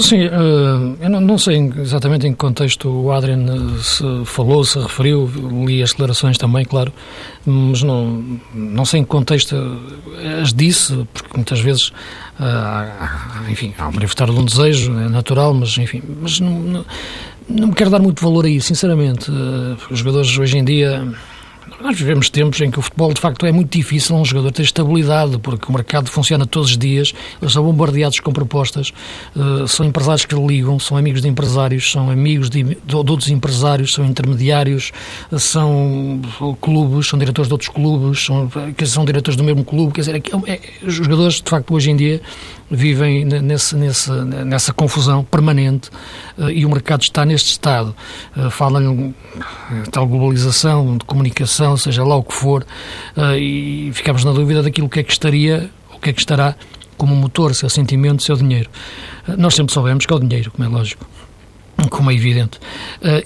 Sim, 0.00 0.26
uh, 0.26 0.96
eu 1.00 1.08
não, 1.08 1.20
não, 1.20 1.38
sei 1.38 1.72
exatamente 1.78 2.26
em 2.26 2.32
que 2.32 2.38
contexto 2.38 2.88
o 2.88 3.12
Adrian 3.12 3.46
se 3.80 4.04
falou, 4.24 4.64
se 4.64 4.78
referiu, 4.78 5.30
li 5.64 5.82
as 5.82 5.90
declarações 5.90 6.36
também, 6.36 6.64
claro, 6.64 6.92
mas 7.46 7.82
não, 7.82 8.24
não 8.52 8.84
sei 8.84 9.00
em 9.00 9.04
que 9.04 9.10
contexto 9.10 9.54
as 10.42 10.52
disse, 10.52 11.06
porque 11.12 11.36
muitas 11.36 11.60
vezes, 11.60 11.88
uh, 12.40 13.50
enfim, 13.50 13.72
há 13.78 13.88
um 13.88 13.92
manifestar 13.92 14.26
de 14.26 14.32
um 14.32 14.44
desejo, 14.44 14.92
é 14.98 15.08
natural, 15.08 15.54
mas 15.54 15.78
enfim, 15.78 16.02
mas 16.20 16.40
não, 16.40 16.58
não, 16.58 16.86
não 17.48 17.68
me 17.68 17.74
quero 17.74 17.90
dar 17.90 18.00
muito 18.00 18.22
valor 18.22 18.44
a 18.44 18.48
isso, 18.48 18.68
sinceramente. 18.68 19.30
Os 19.90 19.98
jogadores 19.98 20.36
hoje 20.36 20.58
em 20.58 20.64
dia 20.64 21.06
nós 21.80 21.98
vivemos 21.98 22.30
tempos 22.30 22.60
em 22.60 22.70
que 22.70 22.78
o 22.78 22.82
futebol, 22.82 23.12
de 23.12 23.20
facto, 23.20 23.44
é 23.46 23.52
muito 23.52 23.76
difícil 23.76 24.16
um 24.16 24.24
jogador 24.24 24.52
ter 24.52 24.62
estabilidade, 24.62 25.38
porque 25.38 25.68
o 25.68 25.72
mercado 25.72 26.08
funciona 26.10 26.46
todos 26.46 26.70
os 26.70 26.78
dias, 26.78 27.12
eles 27.40 27.52
são 27.52 27.64
bombardeados 27.64 28.20
com 28.20 28.32
propostas, 28.32 28.92
uh, 29.36 29.66
são 29.66 29.86
empresários 29.86 30.24
que 30.24 30.34
ligam, 30.34 30.78
são 30.78 30.96
amigos 30.96 31.22
de 31.22 31.28
empresários, 31.28 31.90
são 31.90 32.10
amigos 32.10 32.50
de, 32.50 32.62
de, 32.62 32.96
outros 32.96 33.28
empresários, 33.28 33.92
são 33.92 34.04
intermediários, 34.04 34.92
são 35.38 36.20
clubes, 36.60 37.08
são 37.08 37.18
diretores 37.18 37.48
de 37.48 37.54
outros 37.54 37.68
clubes, 37.68 38.24
são, 38.24 38.50
são 38.84 39.04
diretores 39.04 39.36
do 39.36 39.44
mesmo 39.44 39.64
clube, 39.64 39.92
quer 39.92 40.00
dizer, 40.02 40.16
é, 40.16 40.52
é, 40.52 40.60
os 40.86 40.94
jogadores, 40.94 41.34
de 41.40 41.48
facto, 41.48 41.74
hoje 41.74 41.90
em 41.90 41.96
dia 41.96 42.20
vivem 42.72 43.24
nesse, 43.24 43.76
nesse, 43.76 44.10
nessa 44.10 44.72
confusão 44.72 45.22
permanente 45.22 45.90
uh, 46.38 46.50
e 46.50 46.64
o 46.64 46.70
mercado 46.70 47.02
está 47.02 47.24
neste 47.24 47.50
estado. 47.50 47.94
Uh, 48.36 48.50
Falam 48.50 49.14
tal 49.90 50.06
globalização, 50.06 50.96
de 50.96 51.04
comunicação, 51.04 51.76
seja 51.76 52.02
lá 52.02 52.16
o 52.16 52.22
que 52.22 52.34
for, 52.34 52.64
e 53.38 53.90
ficamos 53.92 54.24
na 54.24 54.32
dúvida 54.32 54.62
daquilo 54.62 54.88
que 54.88 55.00
é 55.00 55.02
que 55.02 55.12
estaria, 55.12 55.70
o 55.94 55.98
que 55.98 56.10
é 56.10 56.12
que 56.12 56.20
estará 56.20 56.54
como 56.96 57.14
motor, 57.14 57.54
seu 57.54 57.68
sentimento, 57.68 58.22
seu 58.22 58.36
dinheiro. 58.36 58.70
nós 59.36 59.54
sempre 59.54 59.72
soubemos 59.72 60.06
que 60.06 60.12
é 60.12 60.16
o 60.16 60.20
dinheiro, 60.20 60.50
como 60.50 60.68
é 60.68 60.70
lógico 60.70 61.06
como 61.90 62.10
é 62.10 62.14
evidente. 62.14 62.60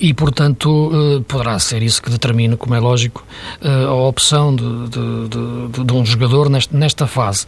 E, 0.01 0.15
portanto, 0.15 1.23
poderá 1.29 1.59
ser 1.59 1.83
isso 1.83 2.01
que 2.01 2.09
determine, 2.09 2.57
como 2.57 2.75
é 2.75 2.81
lógico, 2.81 3.25
a 3.63 3.93
opção 3.93 4.55
de, 4.55 4.89
de, 4.89 5.29
de, 5.29 5.85
de, 5.85 5.93
um 5.93 6.05
jogador 6.07 6.49
nesta, 6.49 6.77
nesta 6.77 7.07
fase. 7.07 7.47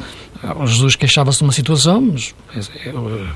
O 0.56 0.66
Jesus 0.66 0.94
queixava-se 0.94 1.38
de 1.38 1.44
uma 1.44 1.52
situação, 1.52 2.00
mas 2.00 2.32
é, 2.86 2.92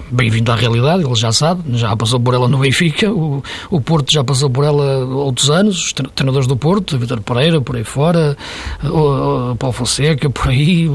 bem-vindo 0.09 0.53
à 0.53 0.55
realidade, 0.55 1.03
ele 1.05 1.15
já 1.17 1.33
sabe, 1.33 1.77
já 1.77 1.97
passou 1.97 2.21
por 2.21 2.33
ela 2.33 2.47
no 2.47 2.59
Benfica, 2.59 3.11
o, 3.11 3.43
o 3.71 3.81
Porto 3.81 4.13
já 4.13 4.23
passou 4.23 4.49
por 4.49 4.65
ela 4.65 5.05
outros 5.07 5.51
anos, 5.51 5.87
os 5.87 5.93
treinadores 5.93 6.47
do 6.47 6.57
Porto, 6.57 6.97
Vitor 6.97 7.21
Pereira, 7.21 7.61
por 7.61 7.75
aí 7.75 7.83
fora, 7.83 8.37
o, 8.85 9.51
o 9.51 9.57
Paulo 9.57 9.73
Fonseca, 9.73 10.31
por 10.31 10.51
aí, 10.51 10.89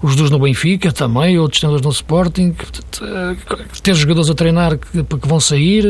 os 0.00 0.14
dois 0.14 0.30
no 0.30 0.38
Benfica 0.38 0.92
também, 0.92 1.40
outros 1.40 1.58
treinadores 1.58 1.84
no 1.84 1.90
Sporting. 1.90 2.54
Ter 3.82 3.94
jogadores 3.94 4.30
a 4.30 4.34
treinar 4.34 4.78
que, 4.78 5.02
que 5.02 5.28
vão 5.28 5.40
sair, 5.40 5.84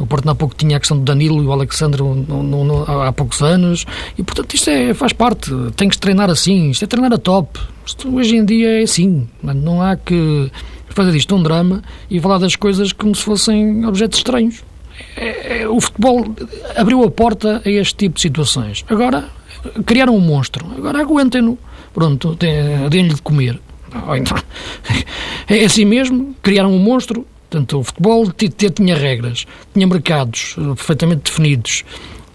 o 0.00 0.06
Porto 0.08 0.28
há 0.28 0.34
pouco 0.34 0.56
tinha 0.56 0.76
a 0.76 0.80
questão 0.80 0.98
do 0.98 1.04
Danilo 1.04 1.40
e 1.40 1.46
o 1.46 1.52
Alexandre 1.52 2.02
no, 2.02 2.42
no, 2.42 2.82
há 2.82 3.12
poucos 3.12 3.42
anos, 3.42 3.86
e 4.18 4.24
portanto 4.24 4.54
isto 4.54 4.68
é, 4.70 4.92
faz 4.92 5.12
parte, 5.12 5.52
tem 5.76 5.88
que 5.88 5.96
treinar 5.96 6.28
assim, 6.28 6.70
isto 6.70 6.84
é 6.84 6.88
treinar 6.88 7.12
a 7.12 7.18
top. 7.18 7.60
Isto, 7.88 8.14
hoje 8.14 8.36
em 8.36 8.44
dia 8.44 8.80
é 8.80 8.82
assim, 8.82 9.26
não 9.42 9.80
há 9.80 9.96
que 9.96 10.52
fazer 10.90 11.10
disto 11.10 11.34
um 11.34 11.42
drama 11.42 11.82
e 12.10 12.20
falar 12.20 12.36
das 12.36 12.54
coisas 12.54 12.92
como 12.92 13.14
se 13.14 13.22
fossem 13.22 13.86
objetos 13.86 14.18
estranhos. 14.18 14.62
É, 15.16 15.62
é, 15.62 15.68
o 15.68 15.80
futebol 15.80 16.22
abriu 16.76 17.02
a 17.02 17.10
porta 17.10 17.62
a 17.64 17.70
este 17.70 17.94
tipo 17.94 18.16
de 18.16 18.20
situações. 18.20 18.84
Agora, 18.90 19.30
criaram 19.86 20.14
um 20.14 20.20
monstro. 20.20 20.66
Agora 20.76 21.00
aguentem-no. 21.00 21.58
Pronto, 21.94 22.36
deem-lhe 22.90 23.14
de 23.14 23.22
comer. 23.22 23.58
Então, 24.14 24.36
é 25.48 25.64
assim 25.64 25.86
mesmo, 25.86 26.36
criaram 26.42 26.70
um 26.70 26.78
monstro, 26.78 27.26
Portanto, 27.50 27.78
o 27.78 27.82
futebol 27.82 28.30
tinha 28.30 28.94
regras, 28.94 29.46
tinha 29.72 29.86
mercados 29.86 30.54
eh, 30.58 30.74
perfeitamente 30.74 31.30
definidos, 31.30 31.82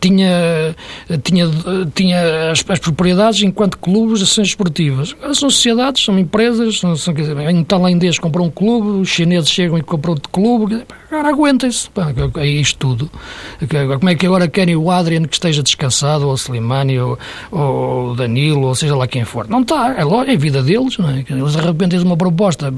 tinha, 0.03 0.75
tinha, 1.23 1.49
tinha 1.95 2.51
as, 2.51 2.63
as, 2.67 2.79
propriedades 2.79 3.41
enquanto 3.41 3.77
clubes, 3.77 4.21
ações 4.21 4.49
esportivas. 4.49 5.15
São 5.33 5.49
sociedades, 5.49 6.03
são 6.03 6.19
empresas, 6.19 6.79
são, 6.79 6.95
são, 6.97 7.13
quer 7.13 7.21
dizer, 7.21 7.37
um 7.37 7.63
tailandês 7.63 8.19
comprou 8.19 8.45
um 8.45 8.51
clube, 8.51 9.01
os 9.01 9.07
chineses 9.07 9.49
chegam 9.49 9.77
e 9.77 9.81
compram 9.81 10.13
outro 10.13 10.29
clube, 10.29 10.83
agora 11.09 11.29
aguentem-se, 11.29 11.89
é 12.37 12.47
isto 12.47 12.77
tudo. 12.77 13.09
Como 13.99 14.09
é 14.09 14.15
que 14.15 14.25
agora 14.25 14.47
querem 14.47 14.75
o 14.75 14.91
Adriano 14.91 15.27
que 15.27 15.35
esteja 15.35 15.63
descansado, 15.63 16.27
ou 16.27 16.33
o 16.33 16.35
Slimani, 16.35 16.99
ou, 16.99 17.17
o 17.51 18.15
Danilo, 18.15 18.67
ou 18.67 18.75
seja 18.75 18.95
lá 18.95 19.07
quem 19.07 19.23
for? 19.23 19.47
Não 19.47 19.61
está, 19.61 19.95
é, 19.97 20.01
é 20.01 20.33
a 20.33 20.37
vida 20.37 20.61
deles, 20.61 20.97
não 20.97 21.09
é? 21.09 21.23
Eles 21.29 21.53
de 21.53 21.61
repente 21.61 21.91
têm 21.91 22.01
uma 22.01 22.17
proposta 22.17 22.71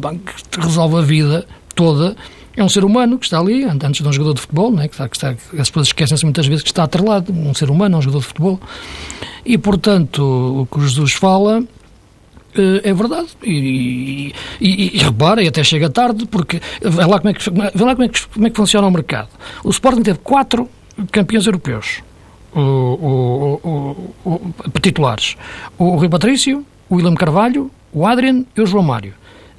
que 0.51 0.59
resolve 0.59 0.97
a 0.97 1.01
vida 1.01 1.45
toda, 1.73 2.15
é 2.55 2.63
um 2.63 2.69
ser 2.69 2.83
humano 2.85 3.17
que 3.19 3.25
está 3.25 3.39
ali, 3.39 3.63
antes 3.65 4.01
de 4.01 4.07
um 4.07 4.13
jogador 4.13 4.33
de 4.33 4.41
futebol, 4.41 4.71
né, 4.71 4.87
que 4.87 4.93
está, 4.93 5.09
que 5.09 5.15
está, 5.15 5.29
as 5.59 5.69
pessoas 5.69 5.87
esquecem-se 5.87 6.23
muitas 6.23 6.47
vezes 6.47 6.63
que 6.63 6.69
está 6.69 6.83
atrelado, 6.83 7.33
um 7.33 7.53
ser 7.53 7.69
humano, 7.69 7.97
um 7.97 8.01
jogador 8.01 8.19
de 8.19 8.27
futebol. 8.27 8.59
E, 9.45 9.57
portanto, 9.57 10.21
o 10.61 10.65
que 10.65 10.81
Jesus 10.81 11.13
fala 11.13 11.63
eh, 12.55 12.89
é 12.89 12.93
verdade. 12.93 13.27
E, 13.43 14.33
e, 14.59 14.97
e, 14.97 15.03
repara, 15.03 15.43
e 15.43 15.47
até 15.47 15.63
chega 15.63 15.89
tarde, 15.89 16.25
porque 16.25 16.61
vê 16.81 17.05
lá, 17.05 17.19
como 17.19 17.29
é, 17.29 17.33
que, 17.33 17.49
vê 17.49 17.83
lá 17.83 17.95
como, 17.95 18.03
é 18.03 18.09
que, 18.09 18.27
como 18.27 18.47
é 18.47 18.49
que 18.49 18.55
funciona 18.57 18.87
o 18.87 18.91
mercado. 18.91 19.29
O 19.63 19.69
Sporting 19.69 20.01
teve 20.01 20.19
quatro 20.19 20.69
campeões 21.11 21.45
europeus. 21.45 22.01
o, 22.55 22.61
o, 22.61 24.29
o, 24.29 24.53
o 24.65 24.79
titulares. 24.81 25.35
O 25.77 25.97
Rui 25.97 26.07
Patrício, 26.09 26.65
o 26.89 26.95
William 26.95 27.15
Carvalho, 27.15 27.69
o 27.91 28.07
Adrian 28.07 28.45
e 28.55 28.61
o 28.61 28.65
João 28.65 28.83
Mário. 28.83 29.13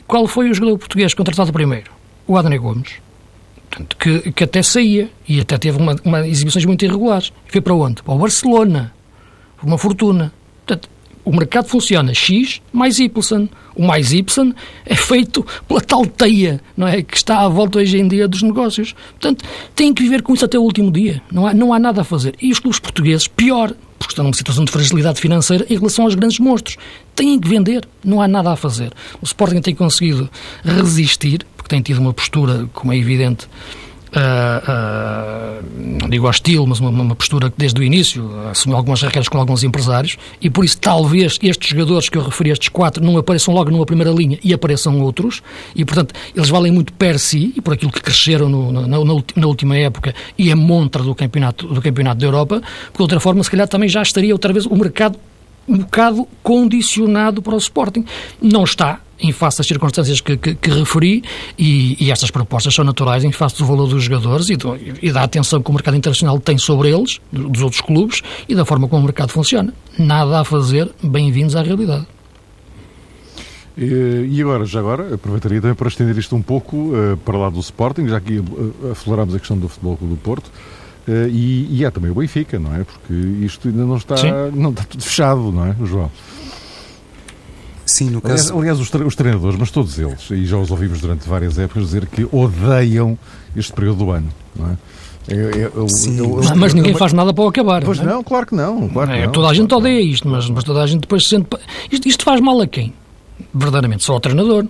Qual 0.07 0.27
foi 0.27 0.49
o 0.51 0.55
jogador 0.55 0.79
português 0.79 1.13
contratado 1.15 1.53
primeiro? 1.53 1.91
O 2.27 2.37
Adrian 2.37 2.61
Gomes. 2.61 2.93
Portanto, 3.71 3.97
que, 3.97 4.33
que 4.33 4.45
até 4.45 4.63
saía 4.63 5.11
e 5.29 5.41
até 5.41 5.59
teve 5.59 5.79
uma, 5.79 5.97
uma 6.05 6.27
exibições 6.27 6.65
muito 6.65 6.85
irregulares. 6.85 7.33
Foi 7.47 7.61
para 7.61 7.75
onde? 7.75 8.03
Para 8.03 8.15
o 8.15 8.19
Barcelona. 8.19 8.93
Uma 9.63 9.79
fortuna. 9.79 10.33
Portanto, 10.65 10.89
o 11.25 11.35
mercado 11.35 11.67
funciona 11.67 12.15
X 12.15 12.63
mais 12.73 12.99
Y. 12.99 13.49
O 13.75 13.83
mais 13.85 14.13
Y 14.13 14.55
é 14.87 14.95
feito 14.95 15.45
pela 15.67 15.81
tal 15.81 16.07
teia, 16.07 16.61
não 16.77 16.87
é? 16.87 17.03
Que 17.03 17.17
está 17.17 17.41
à 17.41 17.49
volta 17.49 17.79
hoje 17.79 17.99
em 17.99 18.07
dia 18.07 18.29
dos 18.29 18.43
negócios. 18.43 18.95
Portanto, 19.11 19.45
têm 19.75 19.93
que 19.93 20.03
viver 20.03 20.23
com 20.23 20.33
isso 20.33 20.45
até 20.45 20.59
o 20.59 20.63
último 20.63 20.91
dia. 20.91 21.21
Não 21.31 21.47
há, 21.47 21.53
não 21.53 21.75
há 21.75 21.79
nada 21.79 22.01
a 22.01 22.05
fazer. 22.05 22.35
E 22.41 22.53
os 22.53 22.61
clubes 22.61 22.79
portugueses, 22.79 23.27
pior, 23.27 23.75
porque 23.99 24.13
estão 24.13 24.25
numa 24.25 24.35
situação 24.35 24.65
de 24.65 24.71
fragilidade 24.71 25.21
financeira 25.21 25.67
em 25.69 25.77
relação 25.77 26.05
aos 26.05 26.15
grandes 26.15 26.39
monstros. 26.39 26.77
Têm 27.15 27.39
que 27.41 27.49
vender. 27.49 27.87
Não 28.05 28.23
há 28.23 28.29
nada 28.29 28.53
a 28.53 28.57
fazer. 28.57 28.93
O 29.21 29.25
Sporting 29.25 29.61
tem 29.61 29.75
conseguido 29.75 30.31
resistir, 30.65 31.45
porque 31.67 31.75
tem 31.75 31.83
tido 31.83 31.99
uma 31.99 32.13
postura, 32.13 32.69
como 32.73 32.93
é 32.93 32.97
evidente, 32.97 33.47
uh, 34.13 34.21
uh, 34.71 36.01
não 36.01 36.09
digo 36.09 36.29
hostil, 36.29 36.65
mas 36.65 36.79
uma, 36.79 36.91
uma, 36.91 37.17
postura 37.17 37.51
que 37.51 37.57
desde 37.59 37.81
o 37.81 37.83
início 37.83 38.31
assumiu 38.49 38.77
algumas 38.77 39.03
regras 39.03 39.29
com 39.29 39.37
alguns 39.37 39.65
empresários 39.65 40.17
e 40.41 40.49
por 40.49 40.65
isso 40.65 40.79
talvez 40.79 41.41
estes 41.43 41.71
jogadores 41.71 42.09
que 42.09 42.17
eu 42.17 42.23
referi, 42.23 42.51
estes 42.51 42.69
quatro, 42.69 43.05
não 43.05 43.19
apareçam 43.19 43.53
logo 43.53 43.69
numa 43.69 43.85
primeira 43.85 44.13
linha 44.13 44.39
e 44.45 44.55
apareçam 44.55 45.01
outros 45.01 45.43
e 45.75 45.85
portanto 45.85 46.15
eles 46.37 46.49
valem 46.49 46.71
muito 46.71 46.93
per 46.93 47.19
si 47.19 47.53
e 47.57 47.61
por 47.61 47.75
aquilo 47.75 47.91
que 47.91 48.01
cresceram 48.01 48.49
no, 48.49 48.71
na, 48.71 48.83
na, 48.83 48.99
na, 49.37 49.47
última 49.47 49.77
época 49.77 50.15
e 50.39 50.53
a 50.53 50.57
montra 50.57 51.03
do 51.03 51.17
campeonato, 51.17 51.67
do 51.67 51.83
campeonato 51.83 52.21
da 52.21 52.27
Europa, 52.27 52.63
porque 52.85 52.99
de 52.99 53.03
outra 53.03 53.19
forma 53.19 53.43
se 53.43 53.51
calhar 53.51 53.67
também 53.67 53.89
já 53.89 54.03
estaria 54.03 54.33
outra 54.33 54.53
vez 54.53 54.67
o 54.67 54.77
mercado 54.77 55.19
um 55.69 55.79
bocado 55.79 56.27
condicionado 56.43 57.43
para 57.43 57.55
o 57.55 57.59
Sporting. 57.59 58.05
Não 58.41 58.65
está, 58.65 59.01
em 59.19 59.33
face 59.33 59.59
das 59.59 59.67
circunstâncias 59.67 60.21
que, 60.21 60.37
que, 60.37 60.55
que 60.55 60.71
referi, 60.71 61.23
e, 61.59 61.97
e, 62.05 62.11
estas 62.11 62.31
propostas 62.31 62.75
são 62.75 62.85
naturais 62.85 63.25
em 63.25 63.33
face 63.33 63.59
do 63.59 63.65
valor 63.65 63.89
dos 63.89 64.05
jogadores 64.05 64.51
e, 64.51 64.57
do, 64.57 64.77
e, 65.03 65.11
da 65.11 65.23
atenção 65.23 65.63
que 65.63 65.71
o 65.71 65.73
mercado 65.73 65.97
internacional 65.97 66.39
tem 66.39 66.59
sobre 66.59 66.91
eles, 66.91 67.21
dos 67.33 67.63
outros 67.63 67.81
clubes, 67.81 68.23
e 68.49 68.55
da 68.55 68.65
forma 68.65 68.89
como 68.89 69.03
o 69.03 69.05
mercado 69.05 69.31
funciona. 69.31 69.73
Nada 69.99 70.41
a 70.41 70.45
fazer, 70.45 70.91
bem-vindos 71.03 71.57
à 71.57 71.63
realidade. 71.63 72.07
E 73.79 74.41
agora, 74.41 74.65
já 74.65 74.81
agora, 74.81 75.15
aproveitaria 75.15 75.61
também 75.61 75.77
para 75.77 75.89
estender 75.89 76.17
isto 76.17 76.35
um 76.35 76.41
pouco 76.41 76.77
uh, 76.77 77.17
para 77.19 77.37
lá 77.37 77.51
do 77.51 77.61
Sporting, 77.61 78.09
já 78.09 78.19
que 78.19 78.39
uh, 78.39 78.75
aflorámos 78.93 79.35
a 79.35 79.39
questão 79.39 79.59
do 79.59 79.69
Futebol 79.69 79.99
do 80.01 80.17
Porto, 80.17 80.51
uh, 81.09 81.29
e, 81.29 81.79
e 81.79 81.85
há 81.85 81.91
também 81.91 82.11
o 82.11 82.15
Benfica, 82.15 82.59
não 82.59 82.75
é? 82.75 82.85
Porque 82.85 83.13
isto 83.45 83.69
ainda 83.69 83.85
não 83.85 83.97
está, 83.97 84.17
não 84.55 84.71
está 84.71 84.85
tudo 84.85 85.03
fechado, 85.03 85.53
não 85.53 85.67
é, 85.67 85.77
João? 85.85 86.11
Sim, 87.85 88.11
no 88.11 88.21
caso... 88.21 88.59
Aliás, 88.59 88.81
os, 88.81 88.93
os 88.93 89.15
treinadores, 89.15 89.59
mas 89.59 89.71
todos 89.71 89.99
eles, 89.99 90.31
e 90.31 90.45
já 90.45 90.57
os 90.57 90.71
ouvimos 90.71 91.01
durante 91.01 91.29
várias 91.29 91.59
épocas 91.59 91.85
dizer 91.85 92.07
que 92.07 92.27
odeiam 92.33 93.17
este 93.55 93.73
período 93.73 94.05
do 94.05 94.11
ano, 94.11 94.29
não 94.55 94.71
é? 94.71 94.77
Eu, 95.29 95.51
eu, 95.51 95.73
eu, 95.75 96.57
mas 96.57 96.73
ninguém 96.73 96.95
faz 96.95 97.13
nada 97.13 97.35
para 97.35 97.43
o 97.43 97.49
acabar. 97.49 97.83
Pois 97.85 97.99
não, 97.99 98.05
é? 98.05 98.09
não 98.15 98.23
claro 98.23 98.47
que 98.47 98.55
não. 98.55 98.89
Claro 98.89 99.11
que 99.11 99.17
é, 99.17 99.27
não 99.27 99.33
toda 99.33 99.49
a 99.49 99.55
gente 99.55 99.69
claro 99.69 99.85
odeia 99.85 100.01
isto, 100.01 100.29
mas, 100.29 100.49
mas 100.49 100.63
toda 100.63 100.83
a 100.83 100.87
gente 100.87 101.01
depois 101.01 101.25
se 101.25 101.31
sente. 101.31 101.49
Isto, 101.91 102.09
isto 102.09 102.25
faz 102.25 102.41
mal 102.41 102.61
a 102.61 102.67
quem? 102.67 102.95
Verdadeiramente, 103.53 104.05
só 104.05 104.13
ao 104.13 104.21
treinador. 104.21 104.67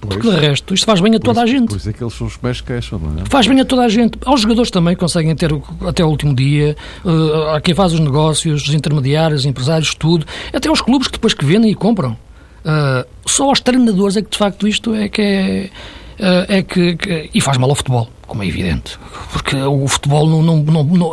Pois. 0.00 0.14
Porque 0.14 0.30
de 0.30 0.46
resto, 0.46 0.72
isto 0.72 0.86
faz 0.86 1.00
bem 1.00 1.14
a 1.14 1.18
toda 1.18 1.44
isso, 1.44 1.54
a 1.54 1.58
gente. 1.58 1.68
Por 1.68 1.76
isso 1.76 1.90
é 1.90 1.92
que 1.92 2.02
eles 2.02 2.14
são 2.14 2.26
os 2.26 2.36
que 2.36 2.42
mais 2.42 2.60
queixam, 2.60 2.98
não 2.98 3.22
é? 3.22 3.26
Faz 3.26 3.46
bem 3.46 3.60
a 3.60 3.64
toda 3.64 3.82
a 3.82 3.88
gente. 3.88 4.18
Aos 4.24 4.40
jogadores 4.40 4.70
também 4.70 4.96
conseguem 4.96 5.34
ter 5.36 5.50
até 5.86 6.04
o 6.04 6.08
último 6.08 6.34
dia, 6.34 6.74
uh, 7.04 7.54
a 7.54 7.60
quem 7.60 7.74
faz 7.74 7.92
os 7.92 8.00
negócios, 8.00 8.62
os 8.62 8.74
intermediários, 8.74 9.40
os 9.40 9.46
empresários, 9.46 9.94
tudo. 9.94 10.24
Até 10.54 10.68
aos 10.68 10.80
clubes 10.80 11.06
que 11.06 11.14
depois 11.14 11.34
que 11.34 11.44
vendem 11.44 11.70
e 11.70 11.74
compram. 11.74 12.16
Uh, 12.60 13.06
só 13.26 13.48
aos 13.48 13.60
treinadores 13.60 14.16
é 14.16 14.22
que 14.22 14.30
de 14.30 14.38
facto 14.38 14.66
isto 14.66 14.94
é 14.94 15.08
que 15.08 15.22
é. 15.22 15.70
Uh, 16.18 16.44
é 16.48 16.62
que, 16.62 16.96
que, 16.96 17.30
E 17.32 17.40
faz 17.40 17.56
mal 17.56 17.70
ao 17.70 17.76
futebol, 17.76 18.10
como 18.26 18.42
é 18.42 18.46
evidente. 18.46 18.98
Porque 19.32 19.56
o 19.56 19.86
futebol, 19.88 20.28
não, 20.28 20.42
não, 20.42 20.62
não, 20.62 20.84
não 20.84 21.12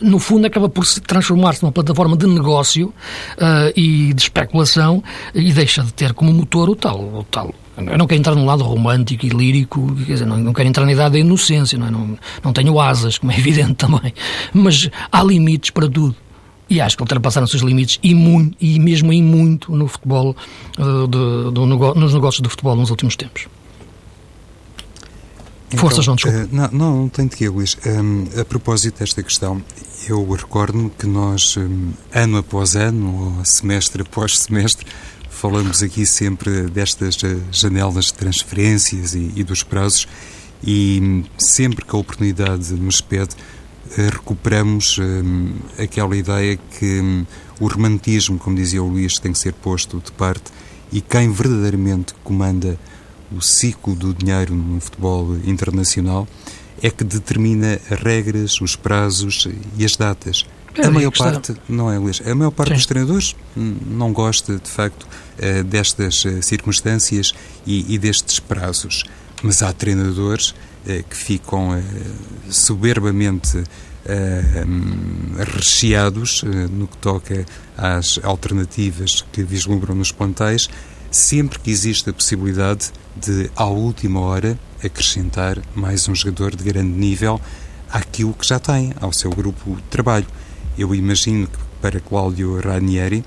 no 0.00 0.18
fundo, 0.20 0.46
acaba 0.46 0.68
por 0.68 0.86
se 0.86 1.00
transformar-se 1.00 1.62
numa 1.62 1.72
plataforma 1.72 2.16
de 2.16 2.26
negócio 2.28 2.94
uh, 3.38 3.72
e 3.76 4.12
de 4.14 4.22
especulação 4.22 5.02
e 5.34 5.52
deixa 5.52 5.82
de 5.82 5.92
ter 5.92 6.12
como 6.12 6.32
motor 6.32 6.70
o 6.70 6.76
tal, 6.76 7.00
o 7.00 7.24
tal 7.24 7.52
eu 7.76 7.98
não 7.98 8.06
quero 8.06 8.18
entrar 8.18 8.34
num 8.34 8.46
lado 8.46 8.64
romântico 8.64 9.26
e 9.26 9.28
lírico, 9.28 9.94
quer 10.06 10.14
dizer, 10.14 10.26
não, 10.26 10.38
não 10.38 10.52
quero 10.52 10.68
entrar 10.68 10.84
na 10.84 10.92
idade 10.92 11.14
da 11.14 11.18
inocência, 11.18 11.78
não, 11.78 11.86
é? 11.86 11.90
não, 11.90 12.18
não 12.42 12.52
tenho 12.52 12.80
asas, 12.80 13.18
como 13.18 13.32
é 13.32 13.36
evidente 13.38 13.74
também, 13.74 14.14
mas 14.52 14.88
há 15.12 15.22
limites 15.22 15.70
para 15.70 15.88
tudo. 15.88 16.16
E 16.68 16.80
acho 16.80 16.96
que 16.96 17.02
ultrapassaram-se 17.02 17.54
os 17.54 17.62
limites 17.62 18.00
e, 18.02 18.12
muito, 18.12 18.56
e 18.60 18.80
mesmo 18.80 19.12
em 19.12 19.22
muito 19.22 19.70
no 19.70 19.86
futebol, 19.86 20.34
uh, 20.78 21.06
do, 21.06 21.52
do, 21.52 21.66
nos 21.66 22.12
negócios 22.12 22.40
do 22.40 22.50
futebol 22.50 22.74
nos 22.74 22.90
últimos 22.90 23.14
tempos. 23.14 23.46
Então, 25.68 25.78
Forças, 25.78 26.04
João, 26.04 26.16
desculpa. 26.16 26.38
Uh, 26.38 26.48
não, 26.50 26.68
não, 26.72 26.96
não 27.02 27.08
tem 27.08 27.26
de 27.26 27.36
que, 27.36 27.48
Luís. 27.48 27.76
Um, 27.86 28.40
a 28.40 28.44
propósito 28.44 28.98
desta 28.98 29.22
questão, 29.22 29.62
eu 30.08 30.28
recordo-me 30.32 30.90
que 30.90 31.06
nós, 31.06 31.56
um, 31.56 31.92
ano 32.12 32.38
após 32.38 32.74
ano, 32.74 33.36
ou 33.38 33.44
semestre 33.44 34.02
após 34.02 34.38
semestre, 34.38 34.86
falamos 35.36 35.82
aqui 35.82 36.06
sempre 36.06 36.62
destas 36.62 37.22
eh, 37.22 37.36
janelas 37.52 38.06
de 38.06 38.14
transferências 38.14 39.14
e, 39.14 39.32
e 39.36 39.44
dos 39.44 39.62
prazos 39.62 40.08
e 40.64 40.98
hum, 41.02 41.24
sempre 41.36 41.84
que 41.84 41.94
a 41.94 41.98
oportunidade 41.98 42.72
nos 42.72 43.02
pede, 43.02 43.36
eh, 43.98 44.08
recuperamos 44.10 44.98
um, 44.98 45.52
aquela 45.78 46.16
ideia 46.16 46.58
que 46.78 47.00
um, 47.00 47.26
o 47.60 47.68
romantismo, 47.68 48.38
como 48.38 48.56
dizia 48.56 48.82
o 48.82 48.88
Luís, 48.88 49.18
tem 49.18 49.32
que 49.32 49.38
ser 49.38 49.52
posto 49.52 50.00
de 50.02 50.10
parte 50.12 50.50
e 50.90 51.02
quem 51.02 51.30
verdadeiramente 51.30 52.14
comanda 52.24 52.78
o 53.30 53.42
ciclo 53.42 53.94
do 53.94 54.14
dinheiro 54.14 54.54
no 54.54 54.80
futebol 54.80 55.36
internacional 55.44 56.26
é 56.82 56.88
que 56.88 57.04
determina 57.04 57.78
as 57.90 58.00
regras, 58.00 58.60
os 58.62 58.74
prazos 58.74 59.46
e 59.76 59.84
as 59.84 59.96
datas. 59.96 60.46
É 60.74 60.86
a 60.86 60.90
maior 60.90 61.10
parte, 61.10 61.54
não 61.68 61.90
é, 61.90 61.98
Luís? 61.98 62.22
A 62.26 62.34
maior 62.34 62.50
parte 62.50 62.70
Sim. 62.70 62.74
dos 62.74 62.86
treinadores 62.86 63.36
não 63.56 64.12
gosta, 64.12 64.56
de 64.56 64.70
facto, 64.70 65.06
eh, 65.38 65.62
destas 65.62 66.24
eh, 66.24 66.42
circunstâncias 66.42 67.32
e, 67.66 67.94
e 67.94 67.98
destes 67.98 68.38
prazos. 68.40 69.04
Mas 69.42 69.62
há 69.62 69.72
treinadores 69.72 70.54
eh, 70.86 71.04
que 71.08 71.16
ficam 71.16 71.82
soberbamente 72.48 73.62
eh, 74.04 74.64
recheados 75.54 76.44
no 76.70 76.86
que 76.86 76.96
toca 76.98 77.44
às 77.76 78.20
alternativas 78.22 79.24
que 79.32 79.42
vislumbram 79.42 79.94
nos 79.94 80.12
plantéis, 80.12 80.68
sempre 81.10 81.58
que 81.58 81.70
existe 81.70 82.08
a 82.10 82.12
possibilidade 82.12 82.92
de, 83.16 83.50
à 83.56 83.64
última 83.64 84.20
hora, 84.20 84.58
acrescentar 84.84 85.58
mais 85.74 86.08
um 86.08 86.14
jogador 86.14 86.54
de 86.54 86.62
grande 86.62 86.96
nível 86.96 87.40
àquilo 87.90 88.34
que 88.34 88.46
já 88.46 88.58
tem, 88.58 88.92
ao 89.00 89.12
seu 89.12 89.30
grupo 89.30 89.76
de 89.76 89.82
trabalho. 89.82 90.26
Eu 90.78 90.94
imagino 90.94 91.46
que 91.46 91.58
para 91.80 92.00
Cláudio 92.00 92.60
Ranieri 92.60 93.24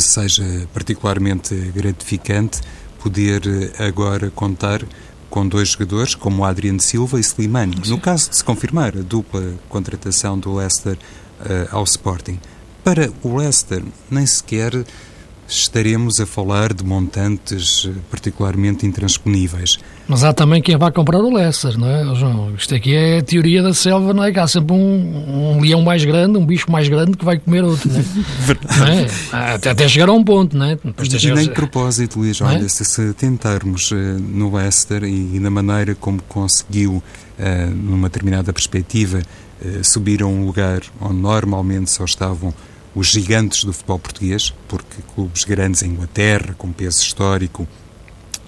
seja 0.00 0.44
particularmente 0.72 1.54
gratificante 1.74 2.60
poder 3.02 3.42
agora 3.78 4.30
contar 4.30 4.82
com 5.28 5.48
dois 5.48 5.68
jogadores, 5.68 6.14
como 6.14 6.44
Adriano 6.44 6.78
Silva 6.78 7.18
e 7.18 7.22
Slimani. 7.22 7.76
No 7.86 7.98
caso 7.98 8.28
de 8.28 8.36
se 8.36 8.44
confirmar 8.44 8.96
a 8.96 9.00
dupla 9.00 9.54
contratação 9.68 10.38
do 10.38 10.54
Leicester 10.54 10.96
uh, 11.40 11.74
ao 11.74 11.84
Sporting. 11.84 12.38
Para 12.84 13.10
o 13.22 13.36
Leicester, 13.36 13.82
nem 14.10 14.26
sequer 14.26 14.84
estaremos 15.52 16.20
a 16.20 16.26
falar 16.26 16.72
de 16.72 16.84
montantes 16.84 17.88
eh, 17.88 17.92
particularmente 18.10 18.86
intransponíveis. 18.86 19.78
Mas 20.08 20.24
há 20.24 20.32
também 20.32 20.60
quem 20.60 20.76
vai 20.76 20.90
comprar 20.90 21.18
o 21.18 21.32
Leicester, 21.32 21.78
não 21.78 21.88
é, 21.88 22.14
João? 22.14 22.54
Isto 22.56 22.74
aqui 22.74 22.94
é 22.94 23.18
a 23.18 23.22
teoria 23.22 23.62
da 23.62 23.72
selva, 23.72 24.12
não 24.12 24.24
é? 24.24 24.32
Que 24.32 24.38
há 24.38 24.46
sempre 24.46 24.74
um, 24.74 25.56
um 25.56 25.60
leão 25.60 25.82
mais 25.82 26.04
grande, 26.04 26.38
um 26.38 26.44
bicho 26.44 26.70
mais 26.70 26.88
grande 26.88 27.16
que 27.16 27.24
vai 27.24 27.38
comer 27.38 27.64
outro, 27.64 27.88
não 27.90 27.98
é? 27.98 28.02
Verdade. 28.44 28.78
Não 28.78 28.86
é? 28.86 29.54
Até, 29.54 29.70
até, 29.70 29.88
chegar 29.88 30.08
a 30.08 30.12
um 30.12 30.24
ponto, 30.24 30.56
não 30.56 30.66
é? 30.66 30.76
Depois 30.82 31.12
e 31.22 31.32
nem 31.32 31.44
de 31.44 31.50
propósito, 31.50 32.18
Luís, 32.18 32.40
é? 32.40 32.44
olha, 32.44 32.68
se, 32.68 32.84
se, 32.84 33.12
tentarmos 33.12 33.90
uh, 33.90 33.94
no 33.94 34.54
Leicester 34.54 35.04
e, 35.04 35.36
e, 35.36 35.40
na 35.40 35.50
maneira 35.50 35.94
como 35.94 36.20
conseguiu, 36.28 37.02
uh, 37.38 37.70
numa 37.74 38.08
determinada 38.08 38.52
perspectiva, 38.52 39.22
uh, 39.64 39.84
subir 39.84 40.22
a 40.22 40.26
um 40.26 40.46
lugar 40.46 40.80
onde 41.00 41.16
normalmente 41.16 41.90
só 41.90 42.04
estavam 42.04 42.52
os 42.94 43.08
gigantes 43.08 43.64
do 43.64 43.72
futebol 43.72 43.98
português, 43.98 44.52
porque 44.68 45.02
clubes 45.14 45.44
grandes 45.44 45.82
em 45.82 45.90
Inglaterra, 45.90 46.54
com 46.56 46.72
peso 46.72 47.00
histórico 47.00 47.66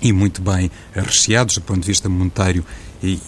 e 0.03 0.13
muito 0.13 0.43
bem 0.43 0.71
recheados 0.93 1.55
do 1.55 1.63
ponto 1.63 1.81
de 1.81 1.87
vista 1.87 2.09
monetário, 2.09 2.65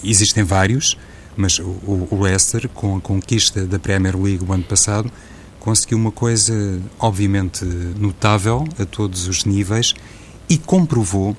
existem 0.05 0.44
vários, 0.44 0.96
mas 1.37 1.59
o, 1.59 2.09
o 2.11 2.18
Leicester, 2.20 2.68
com 2.68 2.96
a 2.96 3.00
conquista 3.00 3.66
da 3.66 3.79
Premier 3.79 4.16
League 4.16 4.44
o 4.44 4.52
ano 4.52 4.64
passado, 4.64 5.11
conseguiu 5.59 5.98
uma 5.98 6.12
coisa 6.12 6.81
obviamente 6.98 7.64
notável 7.64 8.64
a 8.79 8.85
todos 8.85 9.26
os 9.26 9.44
níveis 9.44 9.94
e 10.48 10.59
comprovou 10.59 11.37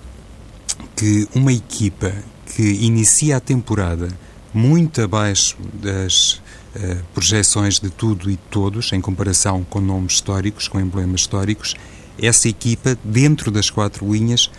que 0.96 1.28
uma 1.34 1.54
equipa 1.54 2.14
que 2.46 2.62
inicia 2.62 3.38
a 3.38 3.40
temporada 3.40 4.10
muito 4.54 5.02
abaixo 5.02 5.56
das 5.74 6.42
uh, 6.78 7.04
projeções 7.14 7.80
de 7.80 7.90
tudo 7.90 8.30
e 8.30 8.34
de 8.34 8.42
todos, 8.50 8.94
em 8.94 9.02
comparação 9.02 9.64
com 9.64 9.82
nomes 9.82 10.14
históricos, 10.14 10.68
com 10.68 10.80
emblemas 10.80 11.22
históricos, 11.22 11.76
essa 12.20 12.48
equipa, 12.48 12.98
dentro 13.04 13.52
das 13.52 13.70
quatro 13.70 14.12
linhas, 14.12 14.50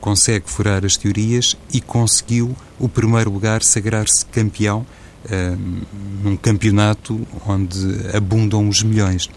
consegue 0.00 0.48
furar 0.48 0.84
as 0.84 0.96
teorias 0.96 1.56
e 1.72 1.80
conseguiu 1.80 2.54
o 2.78 2.88
primeiro 2.88 3.30
lugar 3.30 3.62
sagrar-se 3.62 4.24
campeão 4.26 4.86
uh, 5.24 5.86
num 6.22 6.36
campeonato 6.36 7.26
onde 7.46 7.78
abundam 8.14 8.68
os 8.68 8.82
milhões. 8.82 9.28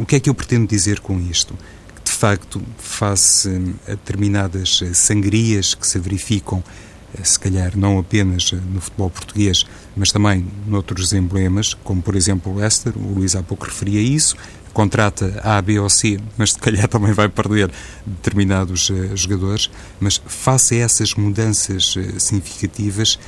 O 0.00 0.06
que 0.06 0.16
é 0.16 0.20
que 0.20 0.30
eu 0.30 0.34
pretendo 0.34 0.66
dizer 0.66 1.00
com 1.00 1.20
isto? 1.20 1.54
Que, 1.94 2.10
de 2.10 2.10
facto, 2.10 2.62
face 2.78 3.48
a 3.86 3.90
determinadas 3.90 4.80
sangrias 4.94 5.74
que 5.74 5.86
se 5.86 5.98
verificam, 5.98 6.64
eh, 6.64 6.89
se 7.22 7.38
calhar 7.38 7.76
não 7.76 7.98
apenas 7.98 8.52
no 8.52 8.80
futebol 8.80 9.10
português, 9.10 9.64
mas 9.96 10.12
também 10.12 10.46
noutros 10.66 11.12
emblemas, 11.12 11.74
como 11.84 12.02
por 12.02 12.14
exemplo 12.16 12.52
o 12.52 12.56
Leicester, 12.56 12.92
o 12.96 13.14
Luís 13.14 13.34
há 13.34 13.42
pouco 13.42 13.64
referia 13.64 14.00
isso, 14.00 14.36
contrata 14.72 15.40
A, 15.42 15.60
B 15.60 15.78
ou 15.78 15.90
C, 15.90 16.18
mas 16.36 16.52
se 16.52 16.58
calhar 16.58 16.86
também 16.88 17.12
vai 17.12 17.28
perder 17.28 17.70
determinados 18.06 18.90
uh, 18.90 19.16
jogadores. 19.16 19.70
Mas 19.98 20.20
face 20.26 20.76
a 20.76 20.84
essas 20.84 21.14
mudanças 21.14 21.94
significativas, 22.18 23.18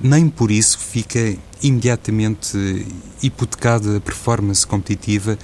nem 0.00 0.28
por 0.28 0.50
isso 0.50 0.78
fica 0.78 1.36
imediatamente 1.62 2.86
hipotecada 3.22 3.96
a 3.96 4.00
performance 4.00 4.66
competitiva 4.66 5.38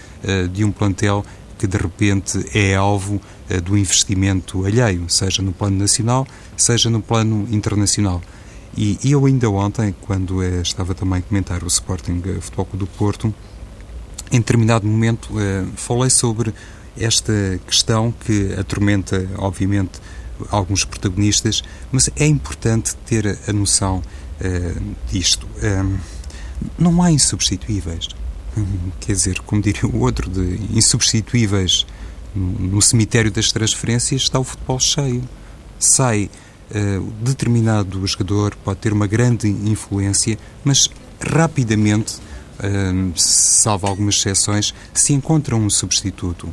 de 0.52 0.64
um 0.64 0.72
plantel 0.72 1.24
que 1.59 1.66
de 1.66 1.77
repente 1.77 2.38
é 2.55 2.75
alvo 2.75 3.21
do 3.64 3.77
investimento 3.77 4.64
alheio, 4.64 5.09
seja 5.09 5.42
no 5.42 5.53
plano 5.53 5.77
nacional, 5.77 6.27
seja 6.57 6.88
no 6.88 7.03
plano 7.03 7.49
internacional. 7.51 8.23
E 8.77 8.99
eu 9.05 9.27
ainda 9.27 9.51
ontem, 9.51 9.94
quando 10.01 10.42
estava 10.44 10.94
também 10.94 11.18
a 11.18 11.23
comentar 11.23 11.64
o 11.64 11.66
Sporting 11.66 12.23
Futebol 12.40 12.66
Clube 12.66 12.85
do 12.85 12.87
Porto, 12.87 13.35
em 14.31 14.38
determinado 14.38 14.87
momento 14.87 15.31
falei 15.75 16.11
sobre 16.11 16.55
esta 16.97 17.33
questão 17.66 18.12
que 18.12 18.55
atormenta, 18.55 19.29
obviamente, 19.37 20.01
alguns 20.51 20.85
protagonistas, 20.85 21.62
mas 21.90 22.09
é 22.16 22.27
importante 22.27 22.94
ter 23.07 23.38
a 23.49 23.53
noção 23.53 24.03
disto. 25.11 25.47
Um, 25.62 25.99
não 26.79 27.03
há 27.03 27.11
insubstituíveis. 27.11 28.09
Quer 29.01 29.12
dizer, 29.12 29.40
como 29.40 29.62
diria 29.62 29.87
o 29.87 30.01
outro, 30.01 30.29
de 30.29 30.77
insubstituíveis 30.77 31.87
no 32.35 32.81
cemitério 32.81 33.31
das 33.31 33.51
transferências 33.51 34.23
está 34.23 34.38
o 34.38 34.44
futebol 34.44 34.79
cheio. 34.79 35.23
Sai 35.79 36.31
uh, 36.71 37.01
determinado 37.23 38.07
jogador, 38.07 38.55
pode 38.57 38.81
ter 38.81 38.92
uma 38.92 39.07
grande 39.07 39.49
influência, 39.49 40.38
mas 40.64 40.88
rapidamente 41.21 42.21
salvo 43.14 43.87
algumas 43.87 44.16
exceções, 44.16 44.75
se 44.92 45.12
encontra 45.12 45.55
um 45.55 45.71
substituto. 45.71 46.49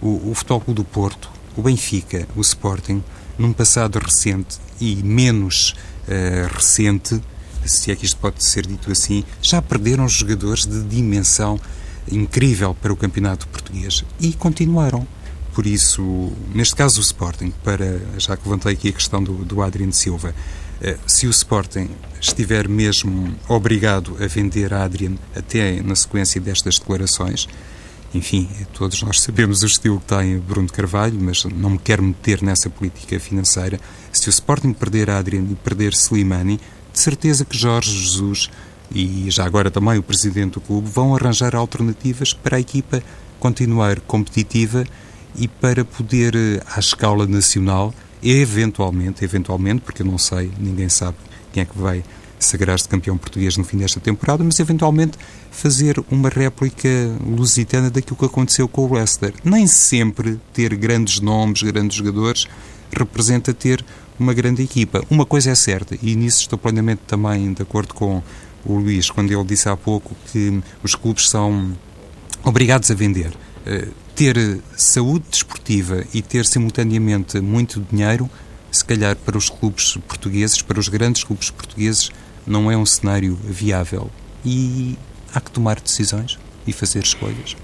O, 0.00 0.30
o 0.30 0.34
Futebol 0.34 0.74
do 0.74 0.84
Porto, 0.84 1.30
o 1.56 1.62
Benfica, 1.62 2.28
o 2.36 2.40
Sporting, 2.40 3.02
num 3.36 3.52
passado 3.52 3.98
recente 3.98 4.58
e 4.80 4.96
menos 4.96 5.74
uh, 6.06 6.54
recente, 6.54 7.20
se 7.68 7.90
é 7.90 7.96
que 7.96 8.04
isto 8.04 8.16
pode 8.18 8.42
ser 8.44 8.66
dito 8.66 8.90
assim, 8.90 9.24
já 9.42 9.60
perderam 9.60 10.08
jogadores 10.08 10.66
de 10.66 10.82
dimensão 10.82 11.60
incrível 12.10 12.74
para 12.74 12.92
o 12.92 12.96
campeonato 12.96 13.46
português 13.48 14.04
e 14.20 14.32
continuaram. 14.32 15.06
Por 15.54 15.66
isso, 15.66 16.32
neste 16.54 16.76
caso 16.76 17.00
o 17.00 17.02
Sporting, 17.02 17.52
para, 17.64 18.00
já 18.16 18.36
que 18.36 18.48
levantei 18.48 18.72
aqui 18.72 18.88
a 18.90 18.92
questão 18.92 19.22
do, 19.22 19.44
do 19.44 19.60
Adriano 19.60 19.92
Silva, 19.92 20.32
uh, 20.32 20.98
se 21.06 21.26
o 21.26 21.30
Sporting 21.30 21.88
estiver 22.20 22.68
mesmo 22.68 23.34
obrigado 23.48 24.16
a 24.22 24.26
vender 24.26 24.72
a 24.72 24.84
Adrian 24.84 25.14
até 25.34 25.82
na 25.82 25.96
sequência 25.96 26.40
destas 26.40 26.78
declarações, 26.78 27.48
enfim, 28.14 28.48
todos 28.72 29.02
nós 29.02 29.20
sabemos 29.20 29.62
o 29.62 29.66
estilo 29.66 30.00
que 30.00 30.06
tem 30.06 30.38
Bruno 30.38 30.68
Carvalho, 30.68 31.18
mas 31.20 31.44
não 31.44 31.70
me 31.70 31.78
quero 31.78 32.02
meter 32.02 32.42
nessa 32.42 32.70
política 32.70 33.20
financeira. 33.20 33.78
Se 34.12 34.28
o 34.28 34.30
Sporting 34.30 34.72
perder 34.72 35.10
a 35.10 35.18
Adrian 35.18 35.42
e 35.42 35.54
perder 35.56 35.92
Slimani, 35.92 36.58
de 36.98 37.04
certeza 37.04 37.44
que 37.44 37.56
Jorge 37.56 37.96
Jesus 37.96 38.50
e 38.92 39.30
já 39.30 39.44
agora 39.44 39.70
também 39.70 39.98
o 39.98 40.02
presidente 40.02 40.54
do 40.54 40.60
clube 40.60 40.88
vão 40.90 41.14
arranjar 41.14 41.54
alternativas 41.54 42.32
para 42.34 42.56
a 42.56 42.60
equipa 42.60 43.00
continuar 43.38 44.00
competitiva 44.00 44.84
e 45.36 45.46
para 45.46 45.84
poder, 45.84 46.34
eh, 46.34 46.60
à 46.74 46.80
escala 46.80 47.24
nacional, 47.24 47.94
eventualmente, 48.20 49.24
eventualmente, 49.24 49.82
porque 49.82 50.02
eu 50.02 50.06
não 50.06 50.18
sei, 50.18 50.50
ninguém 50.58 50.88
sabe 50.88 51.16
quem 51.52 51.62
é 51.62 51.66
que 51.66 51.78
vai 51.78 52.02
sagrar-se 52.36 52.88
campeão 52.88 53.16
português 53.16 53.56
no 53.56 53.62
fim 53.62 53.76
desta 53.76 54.00
temporada, 54.00 54.42
mas 54.42 54.58
eventualmente 54.58 55.16
fazer 55.52 56.02
uma 56.10 56.28
réplica 56.28 56.88
lusitana 57.24 57.90
daquilo 57.90 58.16
que 58.16 58.24
aconteceu 58.24 58.66
com 58.66 58.86
o 58.86 58.94
Leicester. 58.94 59.32
Nem 59.44 59.68
sempre 59.68 60.40
ter 60.52 60.74
grandes 60.74 61.20
nomes, 61.20 61.62
grandes 61.62 61.96
jogadores, 61.96 62.48
representa 62.90 63.54
ter 63.54 63.84
uma 64.18 64.34
grande 64.34 64.62
equipa. 64.62 65.02
Uma 65.10 65.24
coisa 65.24 65.50
é 65.50 65.54
certa, 65.54 65.96
e 66.02 66.14
nisso 66.14 66.40
estou 66.40 66.58
plenamente 66.58 67.02
também 67.06 67.52
de 67.52 67.62
acordo 67.62 67.94
com 67.94 68.22
o 68.64 68.74
Luís, 68.74 69.10
quando 69.10 69.32
ele 69.32 69.44
disse 69.44 69.68
há 69.68 69.76
pouco 69.76 70.16
que 70.32 70.62
os 70.82 70.94
clubes 70.94 71.28
são 71.28 71.76
obrigados 72.44 72.90
a 72.90 72.94
vender. 72.94 73.32
Eh, 73.64 73.88
ter 74.14 74.60
saúde 74.76 75.26
desportiva 75.30 76.04
e 76.12 76.20
ter 76.20 76.44
simultaneamente 76.44 77.40
muito 77.40 77.84
dinheiro 77.90 78.28
se 78.70 78.84
calhar 78.84 79.16
para 79.16 79.38
os 79.38 79.48
clubes 79.48 79.96
portugueses, 80.08 80.60
para 80.60 80.78
os 80.78 80.88
grandes 80.88 81.24
clubes 81.24 81.50
portugueses, 81.50 82.10
não 82.46 82.70
é 82.70 82.76
um 82.76 82.84
cenário 82.84 83.38
viável. 83.44 84.10
E 84.44 84.96
há 85.32 85.40
que 85.40 85.50
tomar 85.50 85.80
decisões 85.80 86.38
e 86.66 86.72
fazer 86.72 87.02
escolhas. 87.02 87.56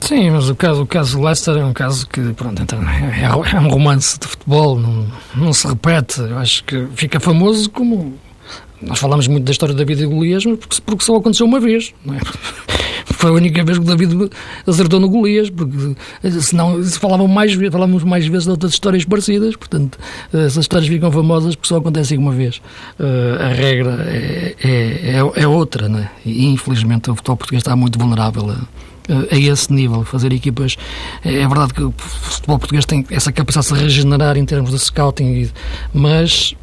Sim, 0.00 0.30
mas 0.30 0.48
o 0.48 0.54
caso, 0.54 0.82
o 0.82 0.86
caso 0.86 1.20
Leicester 1.20 1.56
é 1.56 1.64
um 1.64 1.72
caso 1.72 2.06
que, 2.08 2.32
pronto, 2.32 2.62
então, 2.62 2.80
é, 2.88 3.22
é 3.22 3.60
um 3.60 3.68
romance 3.68 4.18
de 4.18 4.26
futebol, 4.26 4.78
não, 4.78 5.06
não 5.34 5.52
se 5.52 5.66
repete. 5.66 6.20
Eu 6.20 6.38
acho 6.38 6.64
que 6.64 6.86
fica 6.94 7.20
famoso 7.20 7.70
como. 7.70 8.14
Nós 8.80 8.98
falamos 8.98 9.28
muito 9.28 9.44
da 9.44 9.52
história 9.52 9.74
da 9.74 9.84
vida 9.84 10.00
de 10.00 10.06
Golias, 10.06 10.44
mas 10.46 10.58
porque, 10.58 10.80
porque 10.84 11.04
só 11.04 11.14
aconteceu 11.16 11.44
uma 11.44 11.60
vez, 11.60 11.92
é? 12.08 12.70
foi 13.20 13.30
a 13.30 13.32
única 13.34 13.62
vez 13.62 13.78
que 13.78 13.84
o 13.84 13.86
David 13.86 14.30
acertou 14.66 14.98
no 14.98 15.08
Golias, 15.08 15.50
porque 15.50 15.94
senão 16.40 16.82
se 16.82 16.98
falavam 16.98 17.28
mais, 17.28 17.52
falávamos 17.52 18.02
mais 18.02 18.26
vezes 18.26 18.44
de 18.44 18.50
outras 18.50 18.72
histórias 18.72 19.04
parecidas, 19.04 19.54
portanto, 19.54 19.98
essas 20.32 20.64
histórias 20.64 20.88
ficam 20.88 21.12
famosas 21.12 21.54
porque 21.54 21.68
só 21.68 21.76
acontecem 21.76 22.16
uma 22.16 22.32
vez. 22.32 22.62
Uh, 22.98 23.42
a 23.42 23.48
regra 23.48 24.06
é, 24.08 24.54
é, 24.64 24.70
é, 25.16 25.42
é 25.42 25.46
outra, 25.46 25.88
né? 25.88 26.10
e 26.24 26.46
infelizmente 26.46 27.10
o 27.10 27.14
futebol 27.14 27.36
português 27.36 27.60
está 27.60 27.76
muito 27.76 27.98
vulnerável 27.98 28.50
a, 28.50 28.56
a 29.30 29.36
esse 29.36 29.72
nível, 29.72 30.04
fazer 30.04 30.32
equipas. 30.32 30.76
É, 31.24 31.40
é 31.40 31.48
verdade 31.48 31.74
que 31.74 31.82
o 31.82 31.92
futebol 31.96 32.58
português 32.58 32.84
tem 32.84 33.04
essa 33.10 33.32
capacidade 33.32 33.68
de 33.68 33.74
se 33.74 33.82
regenerar 33.82 34.36
em 34.36 34.44
termos 34.44 34.70
de 34.70 34.78
scouting, 34.78 35.50
mas 35.92 36.54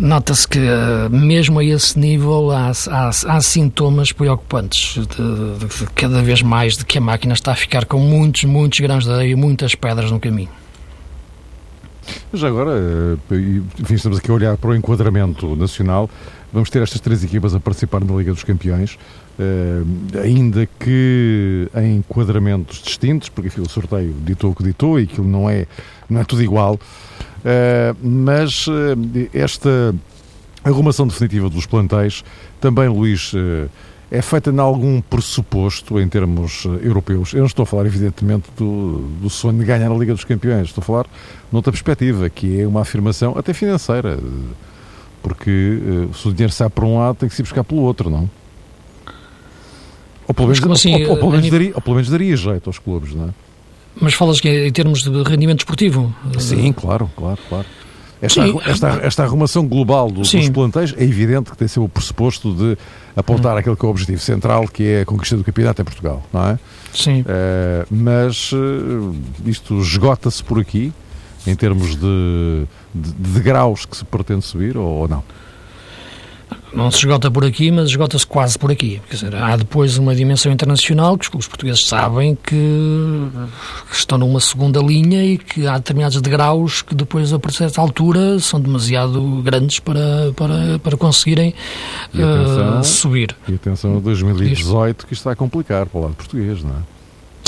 Nota-se 0.00 0.48
que, 0.48 0.58
eh, 0.58 1.10
mesmo 1.10 1.58
a 1.58 1.64
esse 1.64 1.98
nível, 1.98 2.50
há, 2.50 2.72
há, 2.88 3.08
há 3.08 3.40
sintomas 3.42 4.12
preocupantes, 4.12 4.94
de, 4.94 5.06
de, 5.06 5.66
de, 5.66 5.90
cada 5.94 6.22
vez 6.22 6.40
mais, 6.40 6.78
de 6.78 6.86
que 6.86 6.96
a 6.96 7.02
máquina 7.02 7.34
está 7.34 7.52
a 7.52 7.54
ficar 7.54 7.84
com 7.84 7.98
muitos, 7.98 8.44
muitos 8.44 8.80
grãos 8.80 9.04
de 9.04 9.12
areia 9.12 9.32
e 9.32 9.34
muitas 9.34 9.74
pedras 9.74 10.10
no 10.10 10.18
caminho. 10.18 10.48
Já 12.32 12.48
agora, 12.48 12.70
eh, 12.72 13.16
enfim, 13.80 13.94
estamos 13.94 14.18
aqui 14.18 14.30
a 14.30 14.34
olhar 14.34 14.56
para 14.56 14.70
o 14.70 14.74
enquadramento 14.74 15.56
nacional. 15.56 16.08
Vamos 16.52 16.70
ter 16.70 16.82
estas 16.82 17.00
três 17.00 17.22
equipas 17.22 17.54
a 17.54 17.60
participar 17.60 18.04
na 18.04 18.14
Liga 18.14 18.32
dos 18.32 18.42
Campeões, 18.42 18.98
uh, 19.38 20.18
ainda 20.20 20.66
que 20.78 21.68
em 21.76 21.96
enquadramentos 21.98 22.82
distintos, 22.82 23.28
porque 23.28 23.46
enfim, 23.46 23.60
o 23.60 23.68
sorteio 23.68 24.14
ditou 24.24 24.50
o 24.50 24.54
que 24.54 24.64
ditou 24.64 24.98
e 24.98 25.04
aquilo 25.04 25.28
não 25.28 25.48
é, 25.48 25.66
não 26.08 26.20
é 26.20 26.24
tudo 26.24 26.42
igual. 26.42 26.74
Uh, 26.74 27.96
mas 28.02 28.66
esta 29.32 29.94
arrumação 30.64 31.06
definitiva 31.06 31.48
dos 31.48 31.66
plantéis, 31.66 32.24
também, 32.60 32.88
Luís, 32.88 33.32
é 34.10 34.20
feita 34.20 34.50
em 34.50 34.58
algum 34.58 35.00
pressuposto 35.00 36.00
em 36.00 36.08
termos 36.08 36.64
europeus. 36.82 37.32
Eu 37.32 37.40
não 37.40 37.46
estou 37.46 37.62
a 37.62 37.66
falar, 37.66 37.86
evidentemente, 37.86 38.48
do, 38.56 38.98
do 39.20 39.30
sonho 39.30 39.58
de 39.58 39.64
ganhar 39.64 39.90
a 39.90 39.94
Liga 39.94 40.12
dos 40.12 40.24
Campeões, 40.24 40.68
estou 40.68 40.82
a 40.82 40.84
falar 40.84 41.06
noutra 41.52 41.70
perspectiva, 41.70 42.28
que 42.28 42.60
é 42.60 42.66
uma 42.66 42.80
afirmação 42.82 43.38
até 43.38 43.54
financeira, 43.54 44.18
porque 45.22 45.78
se 46.14 46.28
o 46.28 46.32
dinheiro 46.32 46.52
sai 46.52 46.68
para 46.68 46.84
um 46.84 46.98
lado, 46.98 47.16
tem 47.16 47.28
que 47.28 47.34
se 47.34 47.42
buscar 47.42 47.62
pelo 47.62 47.82
outro, 47.82 48.10
não? 48.10 48.28
Ou 50.26 50.34
pelo 50.34 50.48
menos, 50.48 50.64
assim, 50.70 51.04
ou, 51.04 51.10
ou, 51.10 51.16
pelo 51.16 51.30
menos 51.32 51.50
daria, 51.50 51.72
ou 51.74 51.80
pelo 51.80 51.96
menos 51.96 52.10
daria 52.10 52.36
jeito 52.36 52.68
aos 52.68 52.78
clubes, 52.78 53.14
não 53.14 53.28
é? 53.28 53.30
Mas 54.00 54.14
falas 54.14 54.40
que 54.40 54.48
é 54.48 54.66
em 54.68 54.72
termos 54.72 55.02
de 55.02 55.22
rendimento 55.22 55.60
esportivo? 55.60 56.14
Sim, 56.38 56.72
claro, 56.72 57.10
claro, 57.16 57.38
claro. 57.48 57.66
Esta, 58.22 58.46
Sim. 58.46 58.60
esta, 58.66 58.88
esta 59.02 59.22
arrumação 59.22 59.66
global 59.66 60.10
do, 60.10 60.20
dos 60.20 60.48
plantéis 60.50 60.94
é 60.96 61.02
evidente 61.04 61.50
que 61.50 61.56
tem 61.56 61.66
ser 61.66 61.80
o 61.80 61.88
pressuposto 61.88 62.52
de 62.52 62.76
apontar 63.20 63.56
aquele 63.56 63.76
que 63.76 63.84
é 63.84 63.88
o 63.88 63.90
objetivo 63.90 64.20
central, 64.20 64.66
que 64.68 64.84
é 64.84 65.00
a 65.02 65.04
conquista 65.04 65.36
do 65.36 65.44
campeonato 65.44 65.80
em 65.80 65.84
Portugal, 65.84 66.22
não 66.32 66.48
é? 66.48 66.58
Sim. 66.92 67.22
Uh, 67.22 67.86
mas 67.90 68.52
uh, 68.52 69.14
isto 69.46 69.78
esgota-se 69.80 70.42
por 70.42 70.58
aqui, 70.58 70.92
em 71.46 71.54
termos 71.54 71.96
de, 71.96 72.66
de, 72.94 73.12
de, 73.12 73.40
graus 73.40 73.86
que 73.86 73.96
se 73.96 74.04
pretende 74.04 74.44
subir, 74.44 74.76
ou, 74.76 74.86
ou 74.86 75.08
não? 75.08 75.22
Não 76.72 76.90
se 76.90 76.98
esgota 76.98 77.30
por 77.30 77.44
aqui, 77.44 77.70
mas 77.70 77.88
esgota-se 77.88 78.26
quase 78.26 78.58
por 78.58 78.70
aqui. 78.70 79.00
Quer 79.08 79.14
dizer, 79.16 79.34
há 79.34 79.56
depois 79.56 79.98
uma 79.98 80.14
dimensão 80.14 80.52
internacional 80.52 81.16
que 81.18 81.24
os 81.24 81.28
clubes 81.28 81.48
portugueses 81.48 81.86
sabem 81.86 82.36
que 82.36 83.28
estão 83.92 84.18
numa 84.18 84.40
segunda 84.40 84.80
linha 84.80 85.24
e 85.24 85.36
que 85.38 85.66
há 85.66 85.78
determinados 85.78 86.20
degraus 86.20 86.82
que 86.82 86.94
depois, 86.94 87.32
a 87.32 87.38
certa 87.50 87.80
altura, 87.80 88.38
são 88.38 88.60
demasiado 88.60 89.20
grandes 89.42 89.80
para, 89.80 90.32
para, 90.36 90.78
para 90.78 90.96
conseguirem 90.96 91.54
atenção, 92.08 92.80
uh, 92.80 92.84
subir. 92.84 93.36
E 93.48 93.54
atenção 93.54 93.96
a 93.96 94.00
2018, 94.00 95.06
que 95.06 95.12
isto 95.12 95.22
está 95.22 95.32
a 95.32 95.36
complicar 95.36 95.86
para 95.86 95.98
o 95.98 96.02
lado 96.02 96.14
português, 96.14 96.62
não 96.62 96.70
é? 96.70 96.99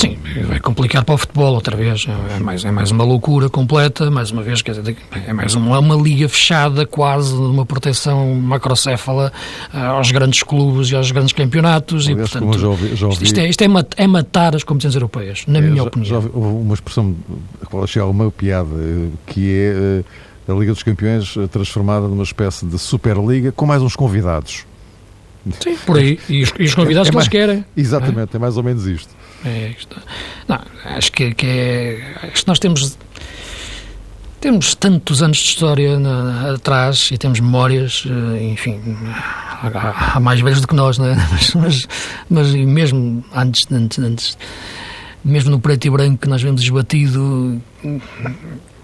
Sim, 0.03 0.17
vai 0.47 0.59
complicar 0.59 1.05
para 1.05 1.15
o 1.15 1.17
futebol 1.17 1.53
outra 1.53 1.77
vez. 1.77 2.05
É 2.35 2.39
mais, 2.39 2.65
é 2.65 2.71
mais 2.71 2.91
uma 2.91 3.05
loucura 3.05 3.49
completa, 3.49 4.11
mais 4.11 4.31
uma 4.31 4.43
vez, 4.43 4.61
quer 4.61 4.73
dizer, 4.73 4.97
é 5.25 5.31
mais 5.31 5.55
uma, 5.55 5.79
uma 5.79 5.95
liga 5.95 6.27
fechada, 6.27 6.85
quase, 6.85 7.33
uma 7.33 7.65
proteção 7.65 8.35
macrocéfala 8.35 9.31
uh, 9.73 9.77
aos 9.77 10.11
grandes 10.11 10.43
clubes 10.43 10.89
e 10.91 10.95
aos 10.95 11.09
grandes 11.09 11.31
campeonatos. 11.31 12.07
Aliás, 12.07 12.29
e, 12.29 12.31
portanto, 12.31 12.59
já 12.59 12.67
ouvi, 12.67 12.95
já 12.95 13.07
ouvi... 13.07 13.23
isto, 13.23 13.39
é, 13.39 13.47
isto 13.47 13.61
é, 13.61 13.67
é, 13.95 14.07
matar 14.07 14.55
as 14.55 14.63
competências 14.63 14.95
europeias, 14.95 15.45
na 15.47 15.59
é, 15.59 15.61
minha 15.61 15.77
já, 15.77 15.83
opinião. 15.83 16.09
Já 16.09 16.17
ouvi 16.17 16.37
uma 16.37 16.73
expressão, 16.73 17.15
a 17.61 17.65
qual 17.65 17.83
achei 17.85 18.01
alguma 18.01 18.29
piada, 18.29 18.75
que 19.25 19.49
é 19.49 20.03
uh, 20.49 20.51
a 20.51 20.59
Liga 20.59 20.73
dos 20.73 20.83
Campeões 20.83 21.35
transformada 21.49 22.07
numa 22.09 22.23
espécie 22.23 22.65
de 22.65 22.77
Superliga 22.77 23.53
com 23.53 23.65
mais 23.65 23.81
uns 23.81 23.95
convidados. 23.95 24.65
Sim, 25.59 25.75
por 25.85 25.97
aí. 25.97 26.19
E 26.29 26.43
os, 26.43 26.53
e 26.57 26.63
os 26.63 26.75
convidados 26.75 27.09
é, 27.09 27.11
que 27.11 27.17
eles 27.17 27.27
querem. 27.27 27.65
Exatamente, 27.75 28.33
é? 28.33 28.37
é 28.37 28.39
mais 28.39 28.57
ou 28.57 28.63
menos 28.63 28.85
isto. 28.87 29.13
É 29.45 29.73
isto. 29.77 30.01
Não, 30.47 30.59
acho 30.85 31.11
que, 31.11 31.33
que 31.33 31.45
é. 31.45 32.15
Acho 32.23 32.43
que 32.43 32.47
nós 32.47 32.59
temos. 32.59 32.97
Temos 34.39 34.75
tantos 34.75 35.23
anos 35.23 35.37
de 35.37 35.45
história 35.45 35.97
na, 35.97 36.53
atrás 36.53 37.09
e 37.13 37.17
temos 37.17 37.39
memórias, 37.39 38.03
eh, 38.05 38.43
enfim, 38.43 38.77
há, 39.07 40.17
há, 40.17 40.19
mais 40.19 40.41
velhos 40.41 40.59
do 40.59 40.67
que 40.67 40.75
nós, 40.75 40.97
não 40.97 41.05
é? 41.05 41.15
Mas, 41.31 41.53
mas, 41.55 41.87
mas 42.29 42.53
mesmo 42.53 43.23
antes, 43.33 43.71
antes, 43.71 43.99
antes, 43.99 44.37
mesmo 45.23 45.49
no 45.49 45.61
preto 45.61 45.85
e 45.85 45.89
branco 45.89 46.17
que 46.17 46.27
nós 46.27 46.41
vemos 46.41 46.61
esbatido, 46.61 47.61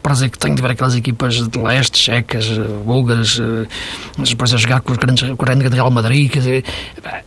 prazer 0.10 0.32
que 0.32 0.40
tenho 0.40 0.56
de 0.56 0.62
ver 0.64 0.72
aquelas 0.72 0.96
equipas 0.96 1.36
de 1.36 1.60
leste, 1.60 2.00
checas, 2.00 2.48
búlgaras, 2.84 3.40
mas 4.18 4.30
depois 4.30 4.52
a 4.52 4.58
jogar 4.58 4.82
com 4.82 4.92
os 4.92 4.98
grandes, 4.98 5.22
com 5.22 5.34
o 5.34 5.46
grande 5.46 5.68
Real 5.68 5.92
Madrid, 5.92 6.32
quer 6.32 6.40
dizer, 6.40 6.66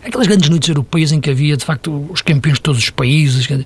aquelas 0.05 0.27
grandes 0.27 0.49
noites 0.49 0.69
europeias 0.69 1.13
em 1.13 1.21
que 1.21 1.31
havia, 1.31 1.57
de 1.57 1.65
facto, 1.65 2.09
os 2.11 2.23
campeões 2.23 2.57
de 2.57 2.63
todos 2.63 2.83
os 2.83 2.91
países, 2.91 3.47
dizer, 3.47 3.65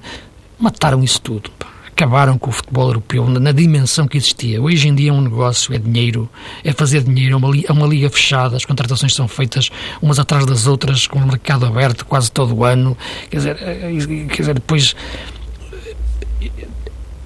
mataram 0.58 1.02
isso 1.02 1.18
tudo. 1.22 1.50
Acabaram 1.86 2.36
com 2.36 2.50
o 2.50 2.52
futebol 2.52 2.88
europeu 2.88 3.26
na, 3.26 3.52
dimensão 3.52 4.06
que 4.06 4.18
existia. 4.18 4.60
Hoje 4.60 4.86
em 4.86 4.94
dia 4.94 5.08
é 5.08 5.12
um 5.14 5.22
negócio, 5.22 5.74
é 5.74 5.78
dinheiro, 5.78 6.28
é 6.62 6.70
fazer 6.74 7.02
dinheiro, 7.02 7.32
é 7.32 7.36
uma, 7.38 7.56
é 7.56 7.72
uma 7.72 7.86
liga 7.86 8.10
fechada, 8.10 8.54
as 8.54 8.66
contratações 8.66 9.14
são 9.14 9.26
feitas 9.26 9.70
umas 10.02 10.18
atrás 10.18 10.44
das 10.44 10.66
outras, 10.66 11.06
com 11.06 11.20
o 11.20 11.26
mercado 11.26 11.64
aberto 11.64 12.04
quase 12.04 12.30
todo 12.30 12.54
o 12.54 12.64
ano. 12.64 12.94
Quer 13.30 13.36
dizer, 13.38 13.56
é, 13.62 14.26
quer 14.28 14.42
dizer 14.42 14.54
depois 14.56 14.94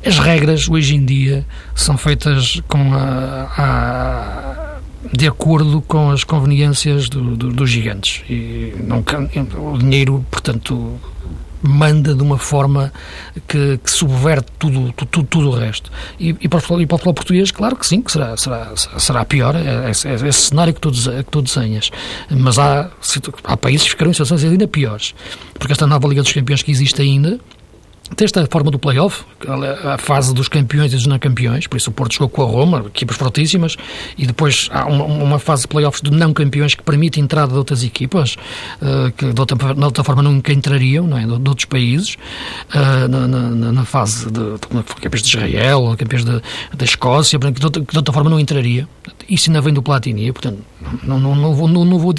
as 0.04 0.18
regras 0.18 0.68
hoje 0.68 0.96
em 0.96 1.04
dia 1.04 1.46
são 1.74 1.96
feitas 1.96 2.60
com 2.68 2.94
a, 2.94 3.48
a 3.56 4.60
de 5.12 5.26
acordo 5.26 5.80
com 5.82 6.10
as 6.10 6.24
conveniências 6.24 7.08
do, 7.08 7.36
do, 7.36 7.50
dos 7.50 7.70
gigantes 7.70 8.22
e 8.28 8.74
o 9.58 9.78
dinheiro, 9.78 10.24
portanto, 10.30 11.00
manda 11.62 12.14
de 12.14 12.22
uma 12.22 12.38
forma 12.38 12.92
que, 13.46 13.78
que 13.78 13.90
subverte 13.90 14.50
tudo, 14.58 14.92
tudo, 14.92 15.26
tudo 15.26 15.50
o 15.50 15.52
resto. 15.52 15.90
E, 16.18 16.34
e, 16.40 16.48
para 16.48 16.58
o, 16.58 17.14
português, 17.14 17.50
claro 17.50 17.76
que 17.76 17.86
sim, 17.86 18.00
que 18.00 18.10
será, 18.10 18.36
será, 18.36 18.72
será 18.76 19.24
pior, 19.24 19.54
é, 19.54 19.60
é, 19.60 19.90
é 19.90 20.28
esse 20.28 20.40
cenário 20.40 20.72
que 20.72 20.80
tu, 20.80 20.90
que 20.90 21.30
tu 21.30 21.42
desenhas. 21.42 21.90
Mas 22.30 22.58
há, 22.58 22.90
há 23.44 23.56
países 23.56 23.84
que 23.84 23.90
ficarão 23.90 24.10
em 24.10 24.14
situações 24.14 24.44
ainda 24.44 24.66
piores, 24.66 25.14
porque 25.54 25.72
esta 25.72 25.86
nova 25.86 26.08
Liga 26.08 26.22
dos 26.22 26.32
Campeões 26.32 26.62
que 26.62 26.70
existe 26.70 27.00
ainda 27.02 27.38
Desta 28.16 28.46
forma 28.50 28.70
do 28.70 28.78
play-off, 28.78 29.24
a 29.84 29.96
fase 29.96 30.34
dos 30.34 30.48
campeões 30.48 30.92
e 30.92 30.96
dos 30.96 31.06
não 31.06 31.18
campeões, 31.18 31.66
por 31.66 31.76
isso 31.76 31.90
o 31.90 31.92
Porto 31.92 32.14
jogou 32.14 32.28
com 32.28 32.42
a 32.42 32.46
Roma, 32.46 32.84
equipas 32.86 33.16
fortíssimas, 33.16 33.76
e 34.18 34.26
depois 34.26 34.68
há 34.72 34.84
uma, 34.86 35.04
uma 35.04 35.38
fase 35.38 35.62
de 35.62 35.68
play-offs 35.68 36.02
de 36.02 36.10
não 36.10 36.32
campeões 36.32 36.74
que 36.74 36.82
permite 36.82 37.20
a 37.20 37.22
entrada 37.22 37.52
de 37.52 37.58
outras 37.58 37.84
equipas, 37.84 38.36
uh, 38.82 39.12
que 39.16 39.32
de 39.32 39.40
outra, 39.40 39.74
de 39.74 39.84
outra 39.84 40.02
forma 40.02 40.22
nunca 40.22 40.52
entrariam, 40.52 41.06
não 41.06 41.16
é? 41.16 41.22
de, 41.22 41.38
de 41.38 41.48
outros 41.48 41.64
países, 41.66 42.16
uh, 42.74 43.08
na, 43.08 43.28
na, 43.28 43.72
na, 43.72 43.84
fase 43.84 44.26
de, 44.26 44.52
de, 44.52 44.58
campeões 45.00 45.22
de 45.22 45.28
Israel, 45.28 45.94
campeões 45.96 46.24
da 46.24 46.42
Escócia, 46.84 47.38
que 47.38 47.50
de, 47.52 47.64
outra, 47.64 47.82
de 47.82 47.96
outra 47.96 48.12
forma 48.12 48.28
não 48.28 48.40
entraria. 48.40 48.88
Isso 49.28 49.48
ainda 49.48 49.60
vem 49.60 49.72
do 49.72 49.82
Platini, 49.82 50.32
portanto, 50.32 50.58
não, 51.04 51.18
não, 51.18 51.34
não, 51.36 51.54
vou, 51.54 51.68
não, 51.68 51.84
não, 51.84 51.98
vou, 51.98 52.12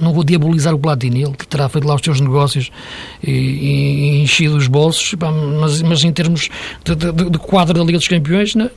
não 0.00 0.12
vou 0.12 0.24
diabolizar 0.24 0.74
o 0.74 0.78
Platini, 0.78 1.22
ele 1.22 1.34
terá 1.48 1.68
feito 1.68 1.86
lá 1.86 1.94
os 1.94 2.02
seus 2.02 2.20
negócios 2.20 2.70
e, 3.22 3.30
e 3.30 4.22
enchido 4.22 4.56
os 4.56 4.66
bolsos 4.66 5.14
mas, 5.28 5.82
mas 5.82 6.04
em 6.04 6.12
termos 6.12 6.48
de, 6.84 6.94
de, 6.94 7.30
de, 7.30 7.38
quadro 7.38 7.78
da 7.78 7.84
Liga 7.84 7.98
dos 7.98 8.08
Campeões, 8.08 8.54
né, 8.54 8.70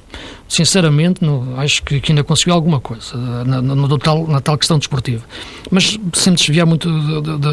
sinceramente, 0.48 1.24
não, 1.24 1.60
acho 1.60 1.84
que, 1.84 2.00
que, 2.00 2.12
ainda 2.12 2.24
conseguiu 2.24 2.54
alguma 2.54 2.80
coisa 2.80 3.16
na, 3.16 3.62
na, 3.62 3.76
na, 3.76 3.98
tal, 3.98 4.28
na 4.28 4.42
tal 4.42 4.58
questão 4.58 4.78
desportiva. 4.78 5.24
Mas, 5.72 5.98
sem 6.14 6.34
desviar 6.34 6.66
muito 6.66 6.90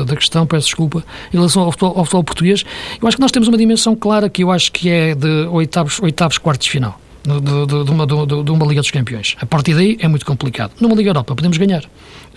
da, 0.04 0.16
questão, 0.16 0.46
peço 0.46 0.66
desculpa, 0.66 1.04
em 1.32 1.36
relação 1.36 1.62
ao 1.62 1.72
futebol, 1.72 1.98
ao 1.98 2.04
futebol 2.04 2.24
português, 2.24 2.64
eu 3.00 3.06
acho 3.06 3.16
que 3.16 3.20
nós 3.22 3.30
temos 3.30 3.48
uma 3.48 3.58
dimensão 3.58 3.94
clara 3.94 4.28
que 4.28 4.42
eu 4.42 4.50
acho 4.50 4.72
que 4.72 4.88
é 4.88 5.14
de 5.14 5.46
oitavos, 5.50 6.00
oitavos 6.00 6.38
quartos 6.38 6.66
de 6.66 6.72
final. 6.72 7.00
De, 7.22 7.38
de, 7.38 7.84
de, 7.84 7.90
uma, 7.90 8.06
de, 8.06 8.50
uma 8.50 8.64
Liga 8.64 8.80
dos 8.80 8.90
Campeões. 8.90 9.36
A 9.38 9.44
partir 9.44 9.74
daí 9.74 9.98
é 10.00 10.08
muito 10.08 10.24
complicado. 10.24 10.72
Numa 10.80 10.94
Liga 10.94 11.10
Europa 11.10 11.34
podemos 11.34 11.58
ganhar 11.58 11.84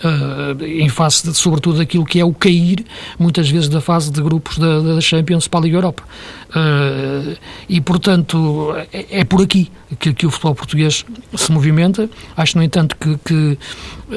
uh, 0.02 0.64
em 0.64 0.88
face, 0.88 1.28
de, 1.28 1.36
sobretudo, 1.36 1.78
daquilo 1.78 2.04
que 2.04 2.18
é 2.18 2.24
o 2.24 2.32
cair, 2.32 2.84
muitas 3.18 3.48
vezes, 3.48 3.68
da 3.68 3.80
fase 3.80 4.10
de 4.10 4.20
grupos 4.22 4.58
da, 4.58 4.80
da 4.80 5.00
Champions 5.00 5.48
para 5.48 5.60
a 5.60 5.62
Liga 5.62 5.76
Europa. 5.76 6.02
Uh, 6.50 7.36
e, 7.68 7.80
portanto, 7.80 8.74
é, 8.92 9.20
é 9.20 9.24
por 9.24 9.42
aqui 9.42 9.70
que, 9.98 10.12
que, 10.12 10.26
o 10.26 10.30
futebol 10.30 10.54
português 10.54 11.04
se 11.34 11.52
movimenta. 11.52 12.08
Acho, 12.36 12.58
no 12.58 12.64
entanto, 12.64 12.96
que, 12.96 13.18
que 13.24 13.58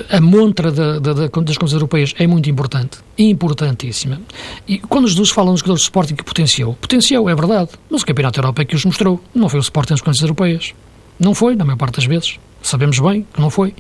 a 0.10 0.22
montra 0.22 0.72
da, 0.72 1.00
da, 1.00 1.14
das 1.14 1.30
competições 1.30 1.74
europeias 1.74 2.14
é 2.18 2.28
muito 2.28 2.50
importante, 2.50 3.00
importantíssima. 3.18 4.22
E 4.68 4.78
quando 4.78 5.06
os 5.06 5.16
dois 5.16 5.30
falam 5.30 5.54
dos 5.54 5.62
jogadores 5.62 5.82
de 5.82 5.86
Sporting 5.86 6.16
que 6.16 6.24
potenciou, 6.24 6.74
potenciou, 6.76 7.30
é 7.30 7.36
verdade, 7.36 7.72
mas 7.90 8.02
o 8.02 8.06
Campeonato 8.06 8.40
Europa 8.40 8.62
é 8.62 8.66
que 8.66 8.76
os 8.76 8.86
mostrou, 8.86 9.22
não 9.34 9.50
foi 9.50 9.60
o 9.60 9.62
Sporting 9.62 9.94
nas 9.94 10.02
competições 10.02 10.24
europeias. 10.24 10.74
Não 11.20 11.34
foi, 11.34 11.56
na 11.56 11.66
maior 11.66 11.78
parte 11.78 11.96
das 11.96 12.06
vezes. 12.06 12.38
Sabemos 12.62 13.00
bem 13.00 13.26
que 13.34 13.40
não 13.40 13.50
foi. 13.50 13.74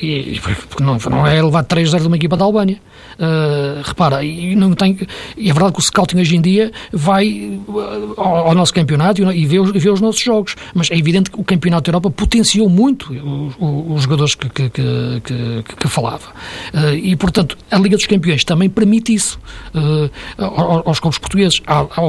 E, 0.00 0.40
porque 0.68 0.82
não, 0.82 0.98
não 1.10 1.26
é 1.26 1.40
levar 1.40 1.64
3-0 1.64 2.00
de 2.00 2.06
uma 2.06 2.16
equipa 2.16 2.36
da 2.36 2.44
Albânia. 2.44 2.80
Uh, 3.14 3.80
repara, 3.84 4.24
e, 4.24 4.56
não 4.56 4.74
tem, 4.74 4.98
e 5.36 5.48
é 5.48 5.52
verdade 5.52 5.72
que 5.72 5.78
o 5.78 5.82
scouting 5.82 6.18
hoje 6.18 6.36
em 6.36 6.40
dia 6.40 6.72
vai 6.92 7.60
uh, 7.68 8.14
ao, 8.16 8.48
ao, 8.48 8.54
nosso 8.54 8.74
campeonato 8.74 9.22
e 9.22 9.46
vê, 9.46 9.62
vê, 9.62 9.88
os 9.88 10.00
nossos 10.00 10.20
jogos, 10.20 10.56
mas 10.74 10.90
é 10.90 10.96
evidente 10.96 11.30
que 11.30 11.40
o 11.40 11.44
Campeonato 11.44 11.84
da 11.84 11.90
Europa 11.90 12.10
potenciou 12.10 12.68
muito 12.68 13.12
os, 13.92 14.02
jogadores 14.02 14.34
que, 14.34 14.48
que, 14.48 14.68
que, 14.68 15.62
que 15.76 15.88
falava. 15.88 16.26
Uh, 16.72 16.94
e, 16.94 17.14
portanto, 17.14 17.56
a 17.70 17.78
Liga 17.78 17.96
dos 17.96 18.06
Campeões 18.06 18.42
também 18.42 18.68
permite 18.68 19.14
isso 19.14 19.38
aos 20.84 20.98
clubes 20.98 21.18
portugueses, 21.18 21.62
a, 21.66 21.80
a, 21.80 22.08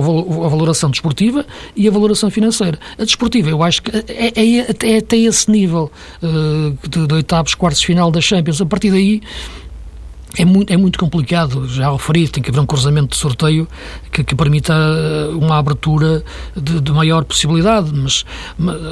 valoração 0.49 0.89
desportiva 0.89 1.45
e 1.75 1.88
a 1.88 1.91
valoração 1.91 2.31
financeira. 2.31 2.79
A 2.97 3.03
desportiva, 3.03 3.49
eu 3.49 3.61
acho 3.61 3.83
que 3.83 3.95
é, 3.95 4.33
é, 4.35 4.93
é 4.93 4.97
até 4.97 5.17
esse 5.17 5.51
nível 5.51 5.91
de, 6.88 7.07
de 7.07 7.13
oitavos, 7.13 7.53
quartos 7.55 7.81
de 7.81 7.88
final 7.88 8.11
da 8.11 8.21
Champions. 8.21 8.61
A 8.61 8.65
partir 8.65 8.91
daí 8.91 9.21
é 10.38 10.45
muito, 10.45 10.71
é 10.71 10.77
muito 10.77 10.99
complicado, 10.99 11.67
já 11.67 11.91
referi, 11.91 12.27
tem 12.27 12.43
que 12.43 12.49
haver 12.49 12.59
um 12.59 12.65
cruzamento 12.65 13.09
de 13.09 13.15
sorteio 13.15 13.67
que, 14.11 14.23
que 14.23 14.35
permita 14.35 14.73
eh, 14.73 15.29
uma 15.33 15.57
abertura 15.57 16.23
de, 16.55 16.81
de 16.81 16.91
maior 16.91 17.23
possibilidade, 17.23 17.91
mas, 17.93 18.25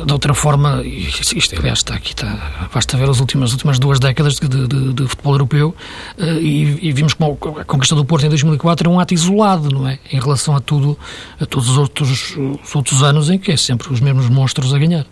de 0.05 0.13
outra 0.13 0.33
forma, 0.33 0.81
isto, 0.83 1.37
isto 1.37 1.59
aliás 1.59 1.79
está 1.79 1.95
aqui, 1.95 2.11
está, 2.11 2.69
basta 2.73 2.97
ver 2.97 3.09
as 3.09 3.19
últimas, 3.19 3.49
as 3.49 3.53
últimas 3.53 3.79
duas 3.79 3.99
décadas 3.99 4.35
de, 4.35 4.47
de, 4.47 4.93
de 4.93 5.07
futebol 5.07 5.33
europeu 5.33 5.75
uh, 6.17 6.23
e, 6.23 6.87
e, 6.87 6.91
vimos 6.93 7.13
como 7.13 7.37
a 7.59 7.65
conquista 7.65 7.95
do 7.95 8.05
Porto 8.05 8.25
em 8.25 8.29
2004 8.29 8.89
é 8.89 8.93
um 8.93 8.99
ato 8.99 9.13
isolado, 9.13 9.69
não 9.69 9.87
é? 9.87 9.99
Em 10.11 10.19
relação 10.19 10.55
a 10.55 10.61
tudo, 10.61 10.97
a 11.39 11.45
todos 11.45 11.69
os 11.69 11.77
outros, 11.77 12.37
os 12.37 12.75
outros 12.75 13.03
anos 13.03 13.29
em 13.29 13.37
que 13.37 13.51
é 13.51 13.57
sempre 13.57 13.91
os 13.91 13.99
mesmos 13.99 14.29
monstros 14.29 14.73
a 14.73 14.79
ganhar. 14.79 15.05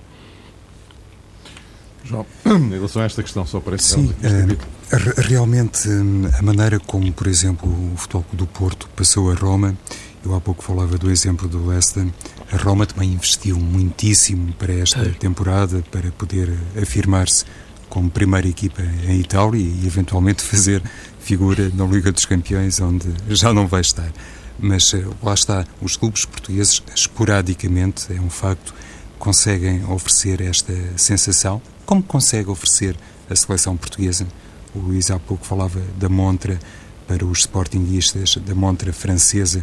João, 2.11 2.25
em 2.45 2.69
relação 2.69 3.01
a 3.01 3.05
esta 3.05 3.23
questão, 3.23 3.45
só 3.45 3.59
para 3.59 3.77
Sim, 3.77 4.13
é, 4.21 5.21
realmente 5.21 5.87
hum, 5.87 6.29
a 6.37 6.41
maneira 6.41 6.79
como, 6.79 7.11
por 7.13 7.27
exemplo, 7.27 7.69
o 7.69 7.97
Futebol 7.97 8.25
do 8.33 8.45
Porto 8.45 8.89
passou 8.95 9.31
a 9.31 9.33
Roma, 9.33 9.75
eu 10.23 10.35
há 10.35 10.41
pouco 10.41 10.63
falava 10.63 10.97
do 10.97 11.09
exemplo 11.09 11.47
do 11.47 11.65
Leicester, 11.67 12.05
a 12.51 12.57
Roma 12.57 12.85
também 12.85 13.13
investiu 13.13 13.57
muitíssimo 13.57 14.53
para 14.53 14.73
esta 14.73 15.03
temporada, 15.11 15.83
para 15.89 16.11
poder 16.11 16.53
afirmar-se 16.79 17.45
como 17.89 18.09
primeira 18.09 18.47
equipa 18.47 18.81
em 18.81 19.19
Itália 19.19 19.59
e 19.59 19.85
eventualmente 19.85 20.43
fazer 20.45 20.81
figura 21.19 21.71
na 21.73 21.85
Liga 21.85 22.11
dos 22.11 22.25
Campeões, 22.25 22.79
onde 22.79 23.07
já 23.29 23.53
não 23.53 23.67
vai 23.67 23.81
estar. 23.81 24.11
Mas 24.59 24.93
eh, 24.93 25.03
lá 25.23 25.33
está, 25.33 25.65
os 25.81 25.95
clubes 25.95 26.25
portugueses, 26.25 26.83
esporadicamente, 26.95 28.13
é 28.13 28.21
um 28.21 28.29
facto, 28.29 28.73
conseguem 29.17 29.83
oferecer 29.85 30.41
esta 30.41 30.73
sensação 30.97 31.61
como 31.91 32.01
consegue 32.01 32.49
oferecer 32.49 32.95
a 33.29 33.35
seleção 33.35 33.75
portuguesa 33.75 34.25
O 34.73 34.79
Luís 34.79 35.11
há 35.11 35.19
pouco 35.19 35.45
falava 35.45 35.81
da 35.99 36.07
montra 36.07 36.57
para 37.05 37.25
os 37.25 37.39
sportinguistas, 37.39 38.37
da 38.37 38.55
montra 38.55 38.93
francesa, 38.93 39.59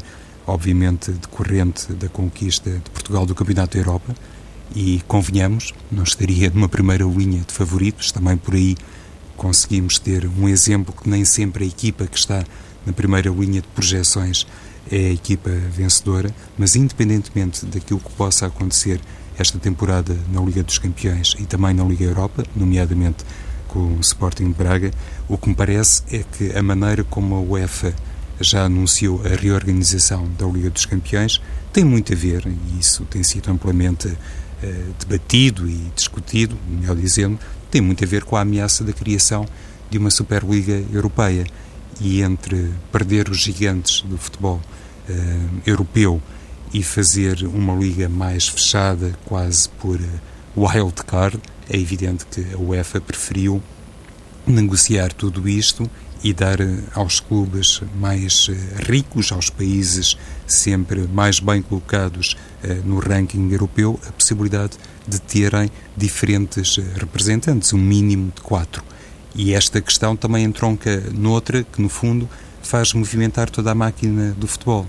obviamente 0.46 1.10
decorrente 1.10 1.90
da 1.94 2.06
conquista 2.06 2.70
de 2.70 2.90
Portugal 2.90 3.24
do 3.24 3.34
Campeonato 3.34 3.78
da 3.78 3.82
Europa. 3.82 4.14
E 4.76 5.02
convenhamos, 5.08 5.72
não 5.90 6.02
estaria 6.02 6.50
numa 6.50 6.68
primeira 6.68 7.04
linha 7.04 7.40
de 7.40 7.54
favoritos, 7.54 8.12
também 8.12 8.36
por 8.36 8.54
aí 8.54 8.76
conseguimos 9.34 9.98
ter 9.98 10.26
um 10.26 10.46
exemplo 10.46 10.94
que 10.94 11.08
nem 11.08 11.24
sempre 11.24 11.64
a 11.64 11.66
equipa 11.66 12.06
que 12.06 12.18
está 12.18 12.44
na 12.84 12.92
primeira 12.92 13.30
linha 13.30 13.62
de 13.62 13.68
projeções 13.68 14.46
é 14.90 14.96
a 14.96 15.12
equipa 15.12 15.48
vencedora, 15.48 16.34
mas 16.58 16.76
independentemente 16.76 17.64
daquilo 17.64 18.00
que 18.00 18.12
possa 18.12 18.44
acontecer 18.44 19.00
esta 19.38 19.58
temporada 19.58 20.16
na 20.32 20.40
Liga 20.40 20.62
dos 20.62 20.78
Campeões 20.78 21.36
e 21.38 21.46
também 21.46 21.72
na 21.72 21.84
Liga 21.84 22.04
Europa, 22.04 22.44
nomeadamente 22.56 23.24
com 23.68 23.94
o 23.94 24.00
Sporting 24.00 24.48
de 24.48 24.54
Braga, 24.54 24.90
o 25.28 25.38
que 25.38 25.48
me 25.48 25.54
parece 25.54 26.02
é 26.10 26.24
que 26.24 26.56
a 26.56 26.62
maneira 26.62 27.04
como 27.04 27.36
a 27.36 27.40
UEFA 27.40 27.94
já 28.40 28.64
anunciou 28.64 29.22
a 29.24 29.36
reorganização 29.36 30.28
da 30.38 30.46
Liga 30.46 30.70
dos 30.70 30.86
Campeões 30.86 31.40
tem 31.72 31.84
muito 31.84 32.12
a 32.12 32.16
ver, 32.16 32.46
e 32.46 32.80
isso 32.80 33.04
tem 33.04 33.22
sido 33.22 33.50
amplamente 33.50 34.08
eh, 34.62 34.84
debatido 34.98 35.68
e 35.68 35.92
discutido, 35.94 36.56
melhor 36.68 36.96
dizendo, 36.96 37.38
tem 37.70 37.80
muito 37.80 38.02
a 38.02 38.06
ver 38.06 38.24
com 38.24 38.36
a 38.36 38.40
ameaça 38.40 38.82
da 38.82 38.92
criação 38.92 39.46
de 39.90 39.98
uma 39.98 40.10
Superliga 40.10 40.82
Europeia. 40.92 41.46
E 42.00 42.22
entre 42.22 42.72
perder 42.92 43.28
os 43.28 43.38
gigantes 43.38 44.02
do 44.02 44.16
futebol 44.16 44.60
eh, 45.08 45.38
europeu 45.66 46.22
e 46.72 46.82
fazer 46.82 47.44
uma 47.44 47.74
liga 47.74 48.08
mais 48.08 48.48
fechada, 48.48 49.16
quase 49.24 49.68
por 49.68 49.96
uh, 49.96 50.20
wild 50.56 51.02
card, 51.04 51.40
é 51.68 51.78
evidente 51.78 52.26
que 52.26 52.54
a 52.54 52.58
UEFA 52.58 53.00
preferiu 53.00 53.62
negociar 54.46 55.12
tudo 55.12 55.48
isto 55.48 55.88
e 56.22 56.32
dar 56.32 56.60
uh, 56.60 56.82
aos 56.94 57.20
clubes 57.20 57.80
mais 57.98 58.48
uh, 58.48 58.54
ricos, 58.86 59.32
aos 59.32 59.50
países 59.50 60.16
sempre 60.46 61.08
mais 61.12 61.40
bem 61.40 61.62
colocados 61.62 62.36
no 62.84 62.98
ranking 62.98 63.50
europeu, 63.52 64.00
a 64.08 64.12
possibilidade 64.12 64.72
de 65.06 65.20
terem 65.20 65.70
diferentes 65.96 66.76
representantes, 66.96 67.72
um 67.72 67.78
mínimo 67.78 68.32
de 68.34 68.40
quatro. 68.40 68.82
E 69.32 69.54
esta 69.54 69.80
questão 69.80 70.16
também 70.16 70.42
entronca 70.42 71.04
noutra 71.14 71.62
que, 71.62 71.80
no 71.80 71.88
fundo, 71.88 72.28
faz 72.62 72.92
movimentar 72.92 73.48
toda 73.48 73.70
a 73.70 73.74
máquina 73.74 74.32
do 74.32 74.48
futebol 74.48 74.88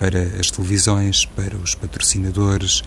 para 0.00 0.22
as 0.40 0.50
televisões, 0.50 1.26
para 1.26 1.54
os 1.58 1.74
patrocinadores 1.74 2.82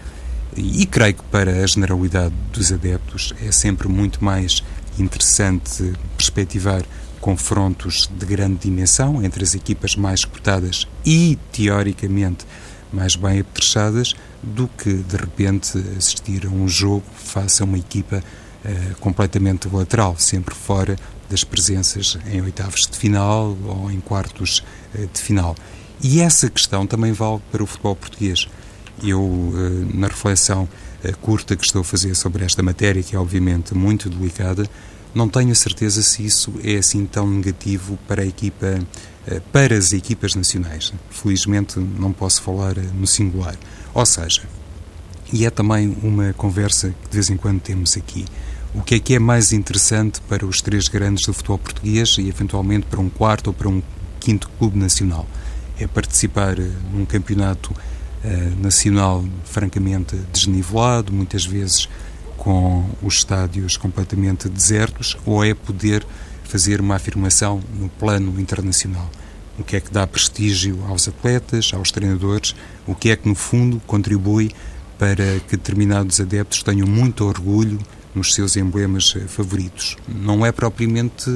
e, 0.57 0.85
creio 0.87 1.13
que 1.13 1.23
para 1.25 1.63
a 1.63 1.67
generalidade 1.67 2.33
dos 2.51 2.71
adeptos 2.71 3.33
é 3.45 3.51
sempre 3.51 3.87
muito 3.87 4.23
mais 4.23 4.63
interessante 4.99 5.93
perspectivar 6.17 6.83
confrontos 7.21 8.09
de 8.11 8.25
grande 8.25 8.57
dimensão 8.57 9.23
entre 9.23 9.43
as 9.43 9.53
equipas 9.53 9.95
mais 9.95 10.25
cotadas 10.25 10.87
e, 11.05 11.37
teoricamente, 11.51 12.45
mais 12.91 13.15
bem 13.15 13.39
apetrechadas 13.39 14.15
do 14.41 14.67
que, 14.67 14.93
de 14.93 15.15
repente, 15.15 15.77
assistir 15.97 16.45
a 16.45 16.49
um 16.49 16.67
jogo 16.67 17.05
face 17.15 17.61
a 17.61 17.65
uma 17.65 17.77
equipa 17.77 18.17
uh, 18.17 18.95
completamente 18.99 19.67
lateral, 19.71 20.15
sempre 20.17 20.53
fora 20.53 20.97
das 21.29 21.43
presenças 21.43 22.17
em 22.31 22.41
oitavos 22.41 22.87
de 22.87 22.97
final 22.97 23.57
ou 23.65 23.89
em 23.89 23.99
quartos 23.99 24.63
uh, 24.93 25.07
de 25.07 25.19
final. 25.19 25.55
E 26.03 26.19
essa 26.19 26.49
questão 26.49 26.85
também 26.85 27.13
vale 27.13 27.41
para 27.49 27.63
o 27.63 27.65
futebol 27.65 27.95
português. 27.95 28.49
Eu, 29.01 29.53
eh, 29.55 29.97
na 29.97 30.07
reflexão 30.07 30.67
eh, 31.01 31.13
curta 31.13 31.55
que 31.55 31.63
estou 31.63 31.79
a 31.79 31.83
fazer 31.83 32.13
sobre 32.13 32.43
esta 32.43 32.61
matéria, 32.61 33.01
que 33.01 33.15
é 33.15 33.19
obviamente 33.19 33.73
muito 33.73 34.09
delicada, 34.09 34.69
não 35.15 35.29
tenho 35.29 35.51
a 35.51 35.55
certeza 35.55 36.01
se 36.01 36.25
isso 36.25 36.53
é 36.61 36.75
assim 36.75 37.05
tão 37.05 37.25
negativo 37.29 37.97
para 38.05 38.21
a 38.21 38.25
equipa, 38.25 38.79
eh, 39.25 39.41
para 39.53 39.77
as 39.77 39.93
equipas 39.93 40.35
nacionais. 40.35 40.93
Felizmente 41.09 41.79
não 41.79 42.11
posso 42.11 42.41
falar 42.41 42.75
no 42.75 43.07
singular. 43.07 43.55
Ou 43.93 44.05
seja, 44.05 44.43
e 45.31 45.45
é 45.45 45.49
também 45.49 45.95
uma 46.03 46.33
conversa 46.33 46.93
que 47.01 47.09
de 47.09 47.13
vez 47.13 47.29
em 47.29 47.37
quando 47.37 47.61
temos 47.61 47.95
aqui. 47.95 48.25
O 48.75 48.81
que 48.81 48.95
é 48.95 48.99
que 48.99 49.15
é 49.15 49.19
mais 49.19 49.53
interessante 49.53 50.19
para 50.27 50.45
os 50.45 50.61
três 50.61 50.89
grandes 50.89 51.25
do 51.25 51.33
futebol 51.33 51.59
português 51.59 52.17
e 52.17 52.27
eventualmente 52.27 52.87
para 52.87 52.99
um 52.99 53.09
quarto 53.09 53.47
ou 53.47 53.53
para 53.53 53.69
um 53.69 53.81
quinto 54.19 54.49
clube 54.57 54.77
nacional? 54.77 55.25
É 55.83 55.87
participar 55.87 56.59
eh, 56.59 56.69
num 56.91 57.05
campeonato 57.05 57.71
uh, 57.71 58.61
nacional 58.61 59.23
francamente 59.43 60.15
desnivelado, 60.31 61.11
muitas 61.11 61.45
vezes 61.45 61.89
com 62.37 62.89
os 63.01 63.15
estádios 63.15 63.77
completamente 63.77 64.49
desertos, 64.49 65.17
ou 65.25 65.43
é 65.43 65.53
poder 65.53 66.05
fazer 66.43 66.81
uma 66.81 66.95
afirmação 66.95 67.61
no 67.79 67.89
plano 67.89 68.39
internacional. 68.39 69.09
O 69.57 69.63
que 69.63 69.75
é 69.75 69.79
que 69.79 69.91
dá 69.91 70.05
prestígio 70.05 70.83
aos 70.87 71.07
atletas, 71.07 71.71
aos 71.73 71.91
treinadores, 71.91 72.55
o 72.87 72.95
que 72.95 73.11
é 73.11 73.15
que, 73.15 73.27
no 73.27 73.35
fundo, 73.35 73.81
contribui 73.85 74.51
para 74.97 75.39
que 75.47 75.57
determinados 75.57 76.19
adeptos 76.19 76.63
tenham 76.63 76.87
muito 76.87 77.25
orgulho 77.25 77.79
nos 78.15 78.33
seus 78.33 78.55
emblemas 78.57 79.13
eh, 79.15 79.21
favoritos. 79.27 79.97
Não 80.07 80.45
é 80.45 80.51
propriamente 80.51 81.29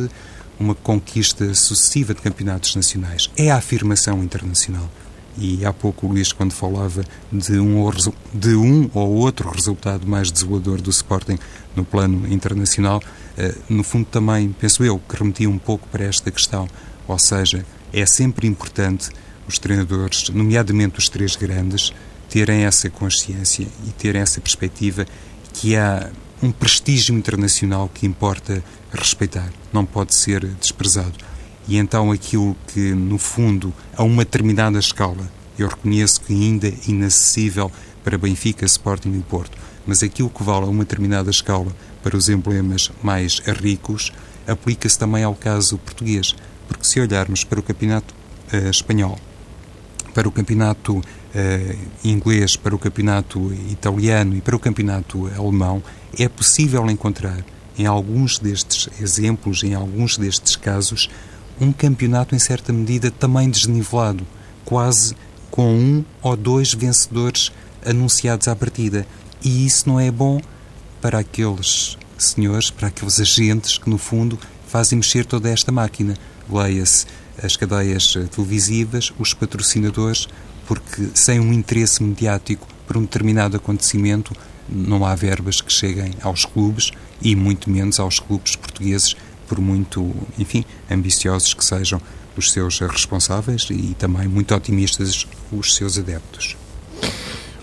uma 0.59 0.75
conquista 0.75 1.53
sucessiva 1.53 2.13
de 2.13 2.21
campeonatos 2.21 2.75
nacionais. 2.75 3.29
É 3.37 3.51
a 3.51 3.57
afirmação 3.57 4.23
internacional. 4.23 4.89
E 5.37 5.63
há 5.63 5.71
pouco 5.71 6.07
o 6.07 6.09
Luís, 6.09 6.31
quando 6.31 6.51
falava 6.51 7.03
de 7.31 7.59
um, 7.59 7.91
de 8.33 8.55
um 8.55 8.89
ou 8.93 9.09
outro 9.17 9.49
resultado 9.49 10.07
mais 10.07 10.31
desolador 10.31 10.81
do 10.81 10.89
Sporting 10.89 11.37
no 11.75 11.85
plano 11.85 12.27
internacional, 12.31 13.01
eh, 13.37 13.55
no 13.69 13.83
fundo 13.83 14.05
também, 14.05 14.51
penso 14.59 14.83
eu, 14.83 14.97
que 14.97 15.15
remetia 15.15 15.47
um 15.47 15.59
pouco 15.59 15.87
para 15.89 16.05
esta 16.05 16.31
questão. 16.31 16.67
Ou 17.07 17.19
seja, 17.19 17.63
é 17.93 18.05
sempre 18.05 18.47
importante 18.47 19.11
os 19.47 19.59
treinadores, 19.59 20.29
nomeadamente 20.29 20.97
os 20.97 21.07
três 21.07 21.35
grandes, 21.35 21.93
terem 22.29 22.65
essa 22.65 22.89
consciência 22.89 23.67
e 23.85 23.91
terem 23.91 24.21
essa 24.21 24.41
perspectiva 24.41 25.05
que 25.53 25.75
há 25.75 26.09
um 26.41 26.51
prestígio 26.51 27.15
internacional 27.15 27.89
que 27.93 28.05
importa 28.05 28.63
respeitar, 28.91 29.51
não 29.71 29.85
pode 29.85 30.15
ser 30.15 30.45
desprezado. 30.45 31.13
E 31.67 31.77
então 31.77 32.11
aquilo 32.11 32.55
que, 32.67 32.93
no 32.93 33.17
fundo, 33.17 33.73
a 33.95 34.03
uma 34.03 34.23
determinada 34.23 34.79
escala, 34.79 35.29
eu 35.59 35.67
reconheço 35.67 36.21
que 36.21 36.33
ainda 36.33 36.67
é 36.67 36.73
inacessível 36.87 37.71
para 38.03 38.17
Benfica, 38.17 38.65
Sporting 38.65 39.11
e 39.11 39.21
Porto, 39.21 39.57
mas 39.85 40.01
aquilo 40.01 40.29
que 40.29 40.43
vale 40.43 40.65
a 40.65 40.69
uma 40.69 40.83
determinada 40.83 41.29
escala 41.29 41.75
para 42.01 42.15
os 42.15 42.29
emblemas 42.29 42.91
mais 43.03 43.39
ricos, 43.39 44.13
aplica-se 44.47 44.97
também 44.97 45.23
ao 45.23 45.35
caso 45.35 45.77
português. 45.77 46.33
Porque 46.67 46.85
se 46.85 46.99
olharmos 46.99 47.43
para 47.43 47.59
o 47.59 47.63
campeonato 47.63 48.13
uh, 48.53 48.69
espanhol, 48.69 49.17
para 50.13 50.27
o 50.27 50.31
campeonato 50.31 50.97
uh, 50.97 51.87
inglês, 52.03 52.55
para 52.55 52.75
o 52.75 52.79
campeonato 52.79 53.53
italiano 53.69 54.35
e 54.35 54.41
para 54.41 54.55
o 54.55 54.59
campeonato 54.59 55.27
alemão, 55.35 55.83
é 56.17 56.29
possível 56.29 56.89
encontrar 56.89 57.43
em 57.77 57.85
alguns 57.85 58.39
destes 58.39 58.89
exemplos, 58.99 59.63
em 59.63 59.73
alguns 59.73 60.17
destes 60.17 60.55
casos, 60.55 61.09
um 61.59 61.71
campeonato 61.71 62.35
em 62.35 62.39
certa 62.39 62.73
medida 62.73 63.11
também 63.11 63.49
desnivelado, 63.49 64.25
quase 64.65 65.15
com 65.51 65.73
um 65.73 66.05
ou 66.21 66.35
dois 66.35 66.73
vencedores 66.73 67.51
anunciados 67.85 68.47
à 68.47 68.55
partida. 68.55 69.07
E 69.43 69.65
isso 69.65 69.87
não 69.87 69.99
é 69.99 70.11
bom 70.11 70.41
para 71.01 71.19
aqueles 71.19 71.97
senhores, 72.17 72.69
para 72.69 72.87
aqueles 72.87 73.19
agentes 73.19 73.77
que, 73.77 73.89
no 73.89 73.97
fundo, 73.97 74.39
fazem 74.67 74.97
mexer 74.97 75.25
toda 75.25 75.49
esta 75.49 75.71
máquina. 75.71 76.15
Leia-se 76.49 77.05
as 77.41 77.55
cadeias 77.55 78.13
televisivas, 78.31 79.13
os 79.19 79.33
patrocinadores, 79.33 80.27
porque 80.67 81.09
sem 81.13 81.39
um 81.39 81.53
interesse 81.53 82.01
mediático 82.03 82.67
por 82.87 82.97
um 82.97 83.01
determinado 83.01 83.57
acontecimento, 83.57 84.33
não 84.67 85.05
há 85.05 85.13
verbas 85.15 85.61
que 85.61 85.71
cheguem 85.71 86.13
aos 86.21 86.45
clubes 86.45 86.91
e 87.21 87.35
muito 87.35 87.69
menos 87.69 87.99
aos 87.99 88.19
clubes 88.19 88.55
portugueses, 88.55 89.15
por 89.47 89.59
muito, 89.59 90.13
enfim, 90.37 90.65
ambiciosos 90.89 91.53
que 91.53 91.63
sejam 91.63 92.01
os 92.37 92.51
seus 92.51 92.79
responsáveis 92.79 93.67
e 93.71 93.95
também 93.97 94.27
muito 94.27 94.53
otimistas 94.53 95.27
os 95.51 95.75
seus 95.75 95.97
adeptos. 95.97 96.55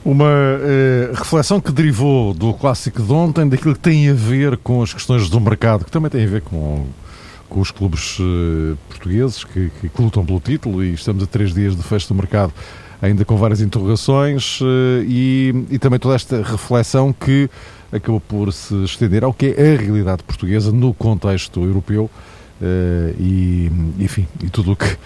Uma 0.05 0.29
eh, 0.29 1.13
reflexão 1.15 1.61
que 1.61 1.73
derivou 1.73 2.35
do 2.35 2.53
clássico 2.53 3.03
de 3.03 3.13
ontem, 3.13 3.49
daquilo 3.49 3.75
que 3.75 3.81
tem 3.81 4.11
a 4.11 4.13
ver 4.13 4.59
com 4.59 4.83
as 4.83 4.93
questões 4.93 5.31
do 5.31 5.41
mercado, 5.41 5.85
que 5.85 5.91
também 5.91 6.11
tem 6.11 6.25
a 6.25 6.29
ver 6.29 6.43
com, 6.43 6.87
com 7.49 7.61
os 7.61 7.71
clubes 7.71 8.19
eh, 8.21 8.77
portugueses 8.89 9.45
que, 9.45 9.71
que, 9.81 10.03
lutam 10.03 10.27
pelo 10.27 10.41
título 10.41 10.85
e 10.85 10.93
estamos 10.93 11.23
a 11.23 11.27
três 11.27 11.55
dias 11.55 11.75
de 11.75 11.83
fecho 11.83 12.09
do 12.09 12.15
mercado 12.15 12.53
ainda 13.01 13.25
com 13.25 13.37
várias 13.37 13.61
interrogações 13.61 14.61
eh, 14.63 15.05
e, 15.07 15.67
e 15.71 15.79
também 15.79 15.99
toda 15.99 16.15
esta 16.15 16.43
reflexão 16.43 17.13
que 17.13 17.49
acabou 17.93 18.21
por 18.21 18.53
se 18.53 18.75
estender 18.85 19.25
ao 19.25 19.33
que 19.33 19.55
é 19.57 19.75
a 19.75 19.77
realidade 19.77 20.23
portuguesa 20.25 20.73
no 20.73 20.93
contexto 20.93 21.63
europeu 21.63 22.11
uh, 22.61 23.15
e, 23.21 23.71
enfim, 24.01 24.27
e 24.43 24.49
tudo 24.49 24.73
o 24.73 24.77
que 24.77 24.97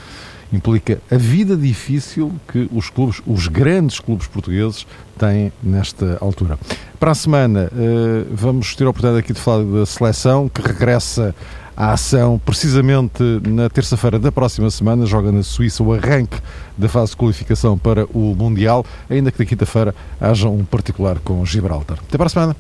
implica 0.51 0.99
a 1.11 1.17
vida 1.17 1.55
difícil 1.55 2.33
que 2.51 2.67
os 2.73 2.89
clubes, 2.89 3.21
os 3.27 3.47
grandes 3.49 4.01
clubes 4.01 4.27
portugueses, 4.27 4.87
têm 5.19 5.53
nesta 5.63 6.17
altura. 6.21 6.59
Para 6.99 7.11
a 7.11 7.15
semana 7.15 7.71
uh, 7.71 8.27
vamos 8.33 8.75
ter 8.75 8.85
a 8.85 8.91
oportunidade 8.91 9.23
aqui 9.23 9.35
de 9.35 9.41
falar 9.41 9.65
da 9.65 9.85
seleção 9.85 10.49
que 10.49 10.63
regressa 10.63 11.35
a 11.79 11.93
ação. 11.93 12.41
Precisamente 12.45 13.23
na 13.47 13.71
terça-feira 13.71 14.19
da 14.19 14.33
próxima 14.33 14.69
semana, 14.69 15.07
joga 15.07 15.31
na 15.31 15.45
Suíça 15.45 15.81
o 15.85 15.95
arranque 15.95 16.37
da 16.77 16.89
fase 16.89 17.13
de 17.13 17.17
qualificação 17.17 17.79
para 17.79 18.05
o 18.07 18.35
Mundial, 18.35 18.85
ainda 19.09 19.31
que 19.31 19.39
na 19.39 19.47
quinta-feira 19.47 19.95
haja 20.21 20.49
um 20.49 20.65
particular 20.65 21.21
com 21.21 21.45
Gibraltar. 21.47 21.99
Até 22.09 22.19
para 22.19 22.27
a 22.27 22.31
semana. 22.31 22.57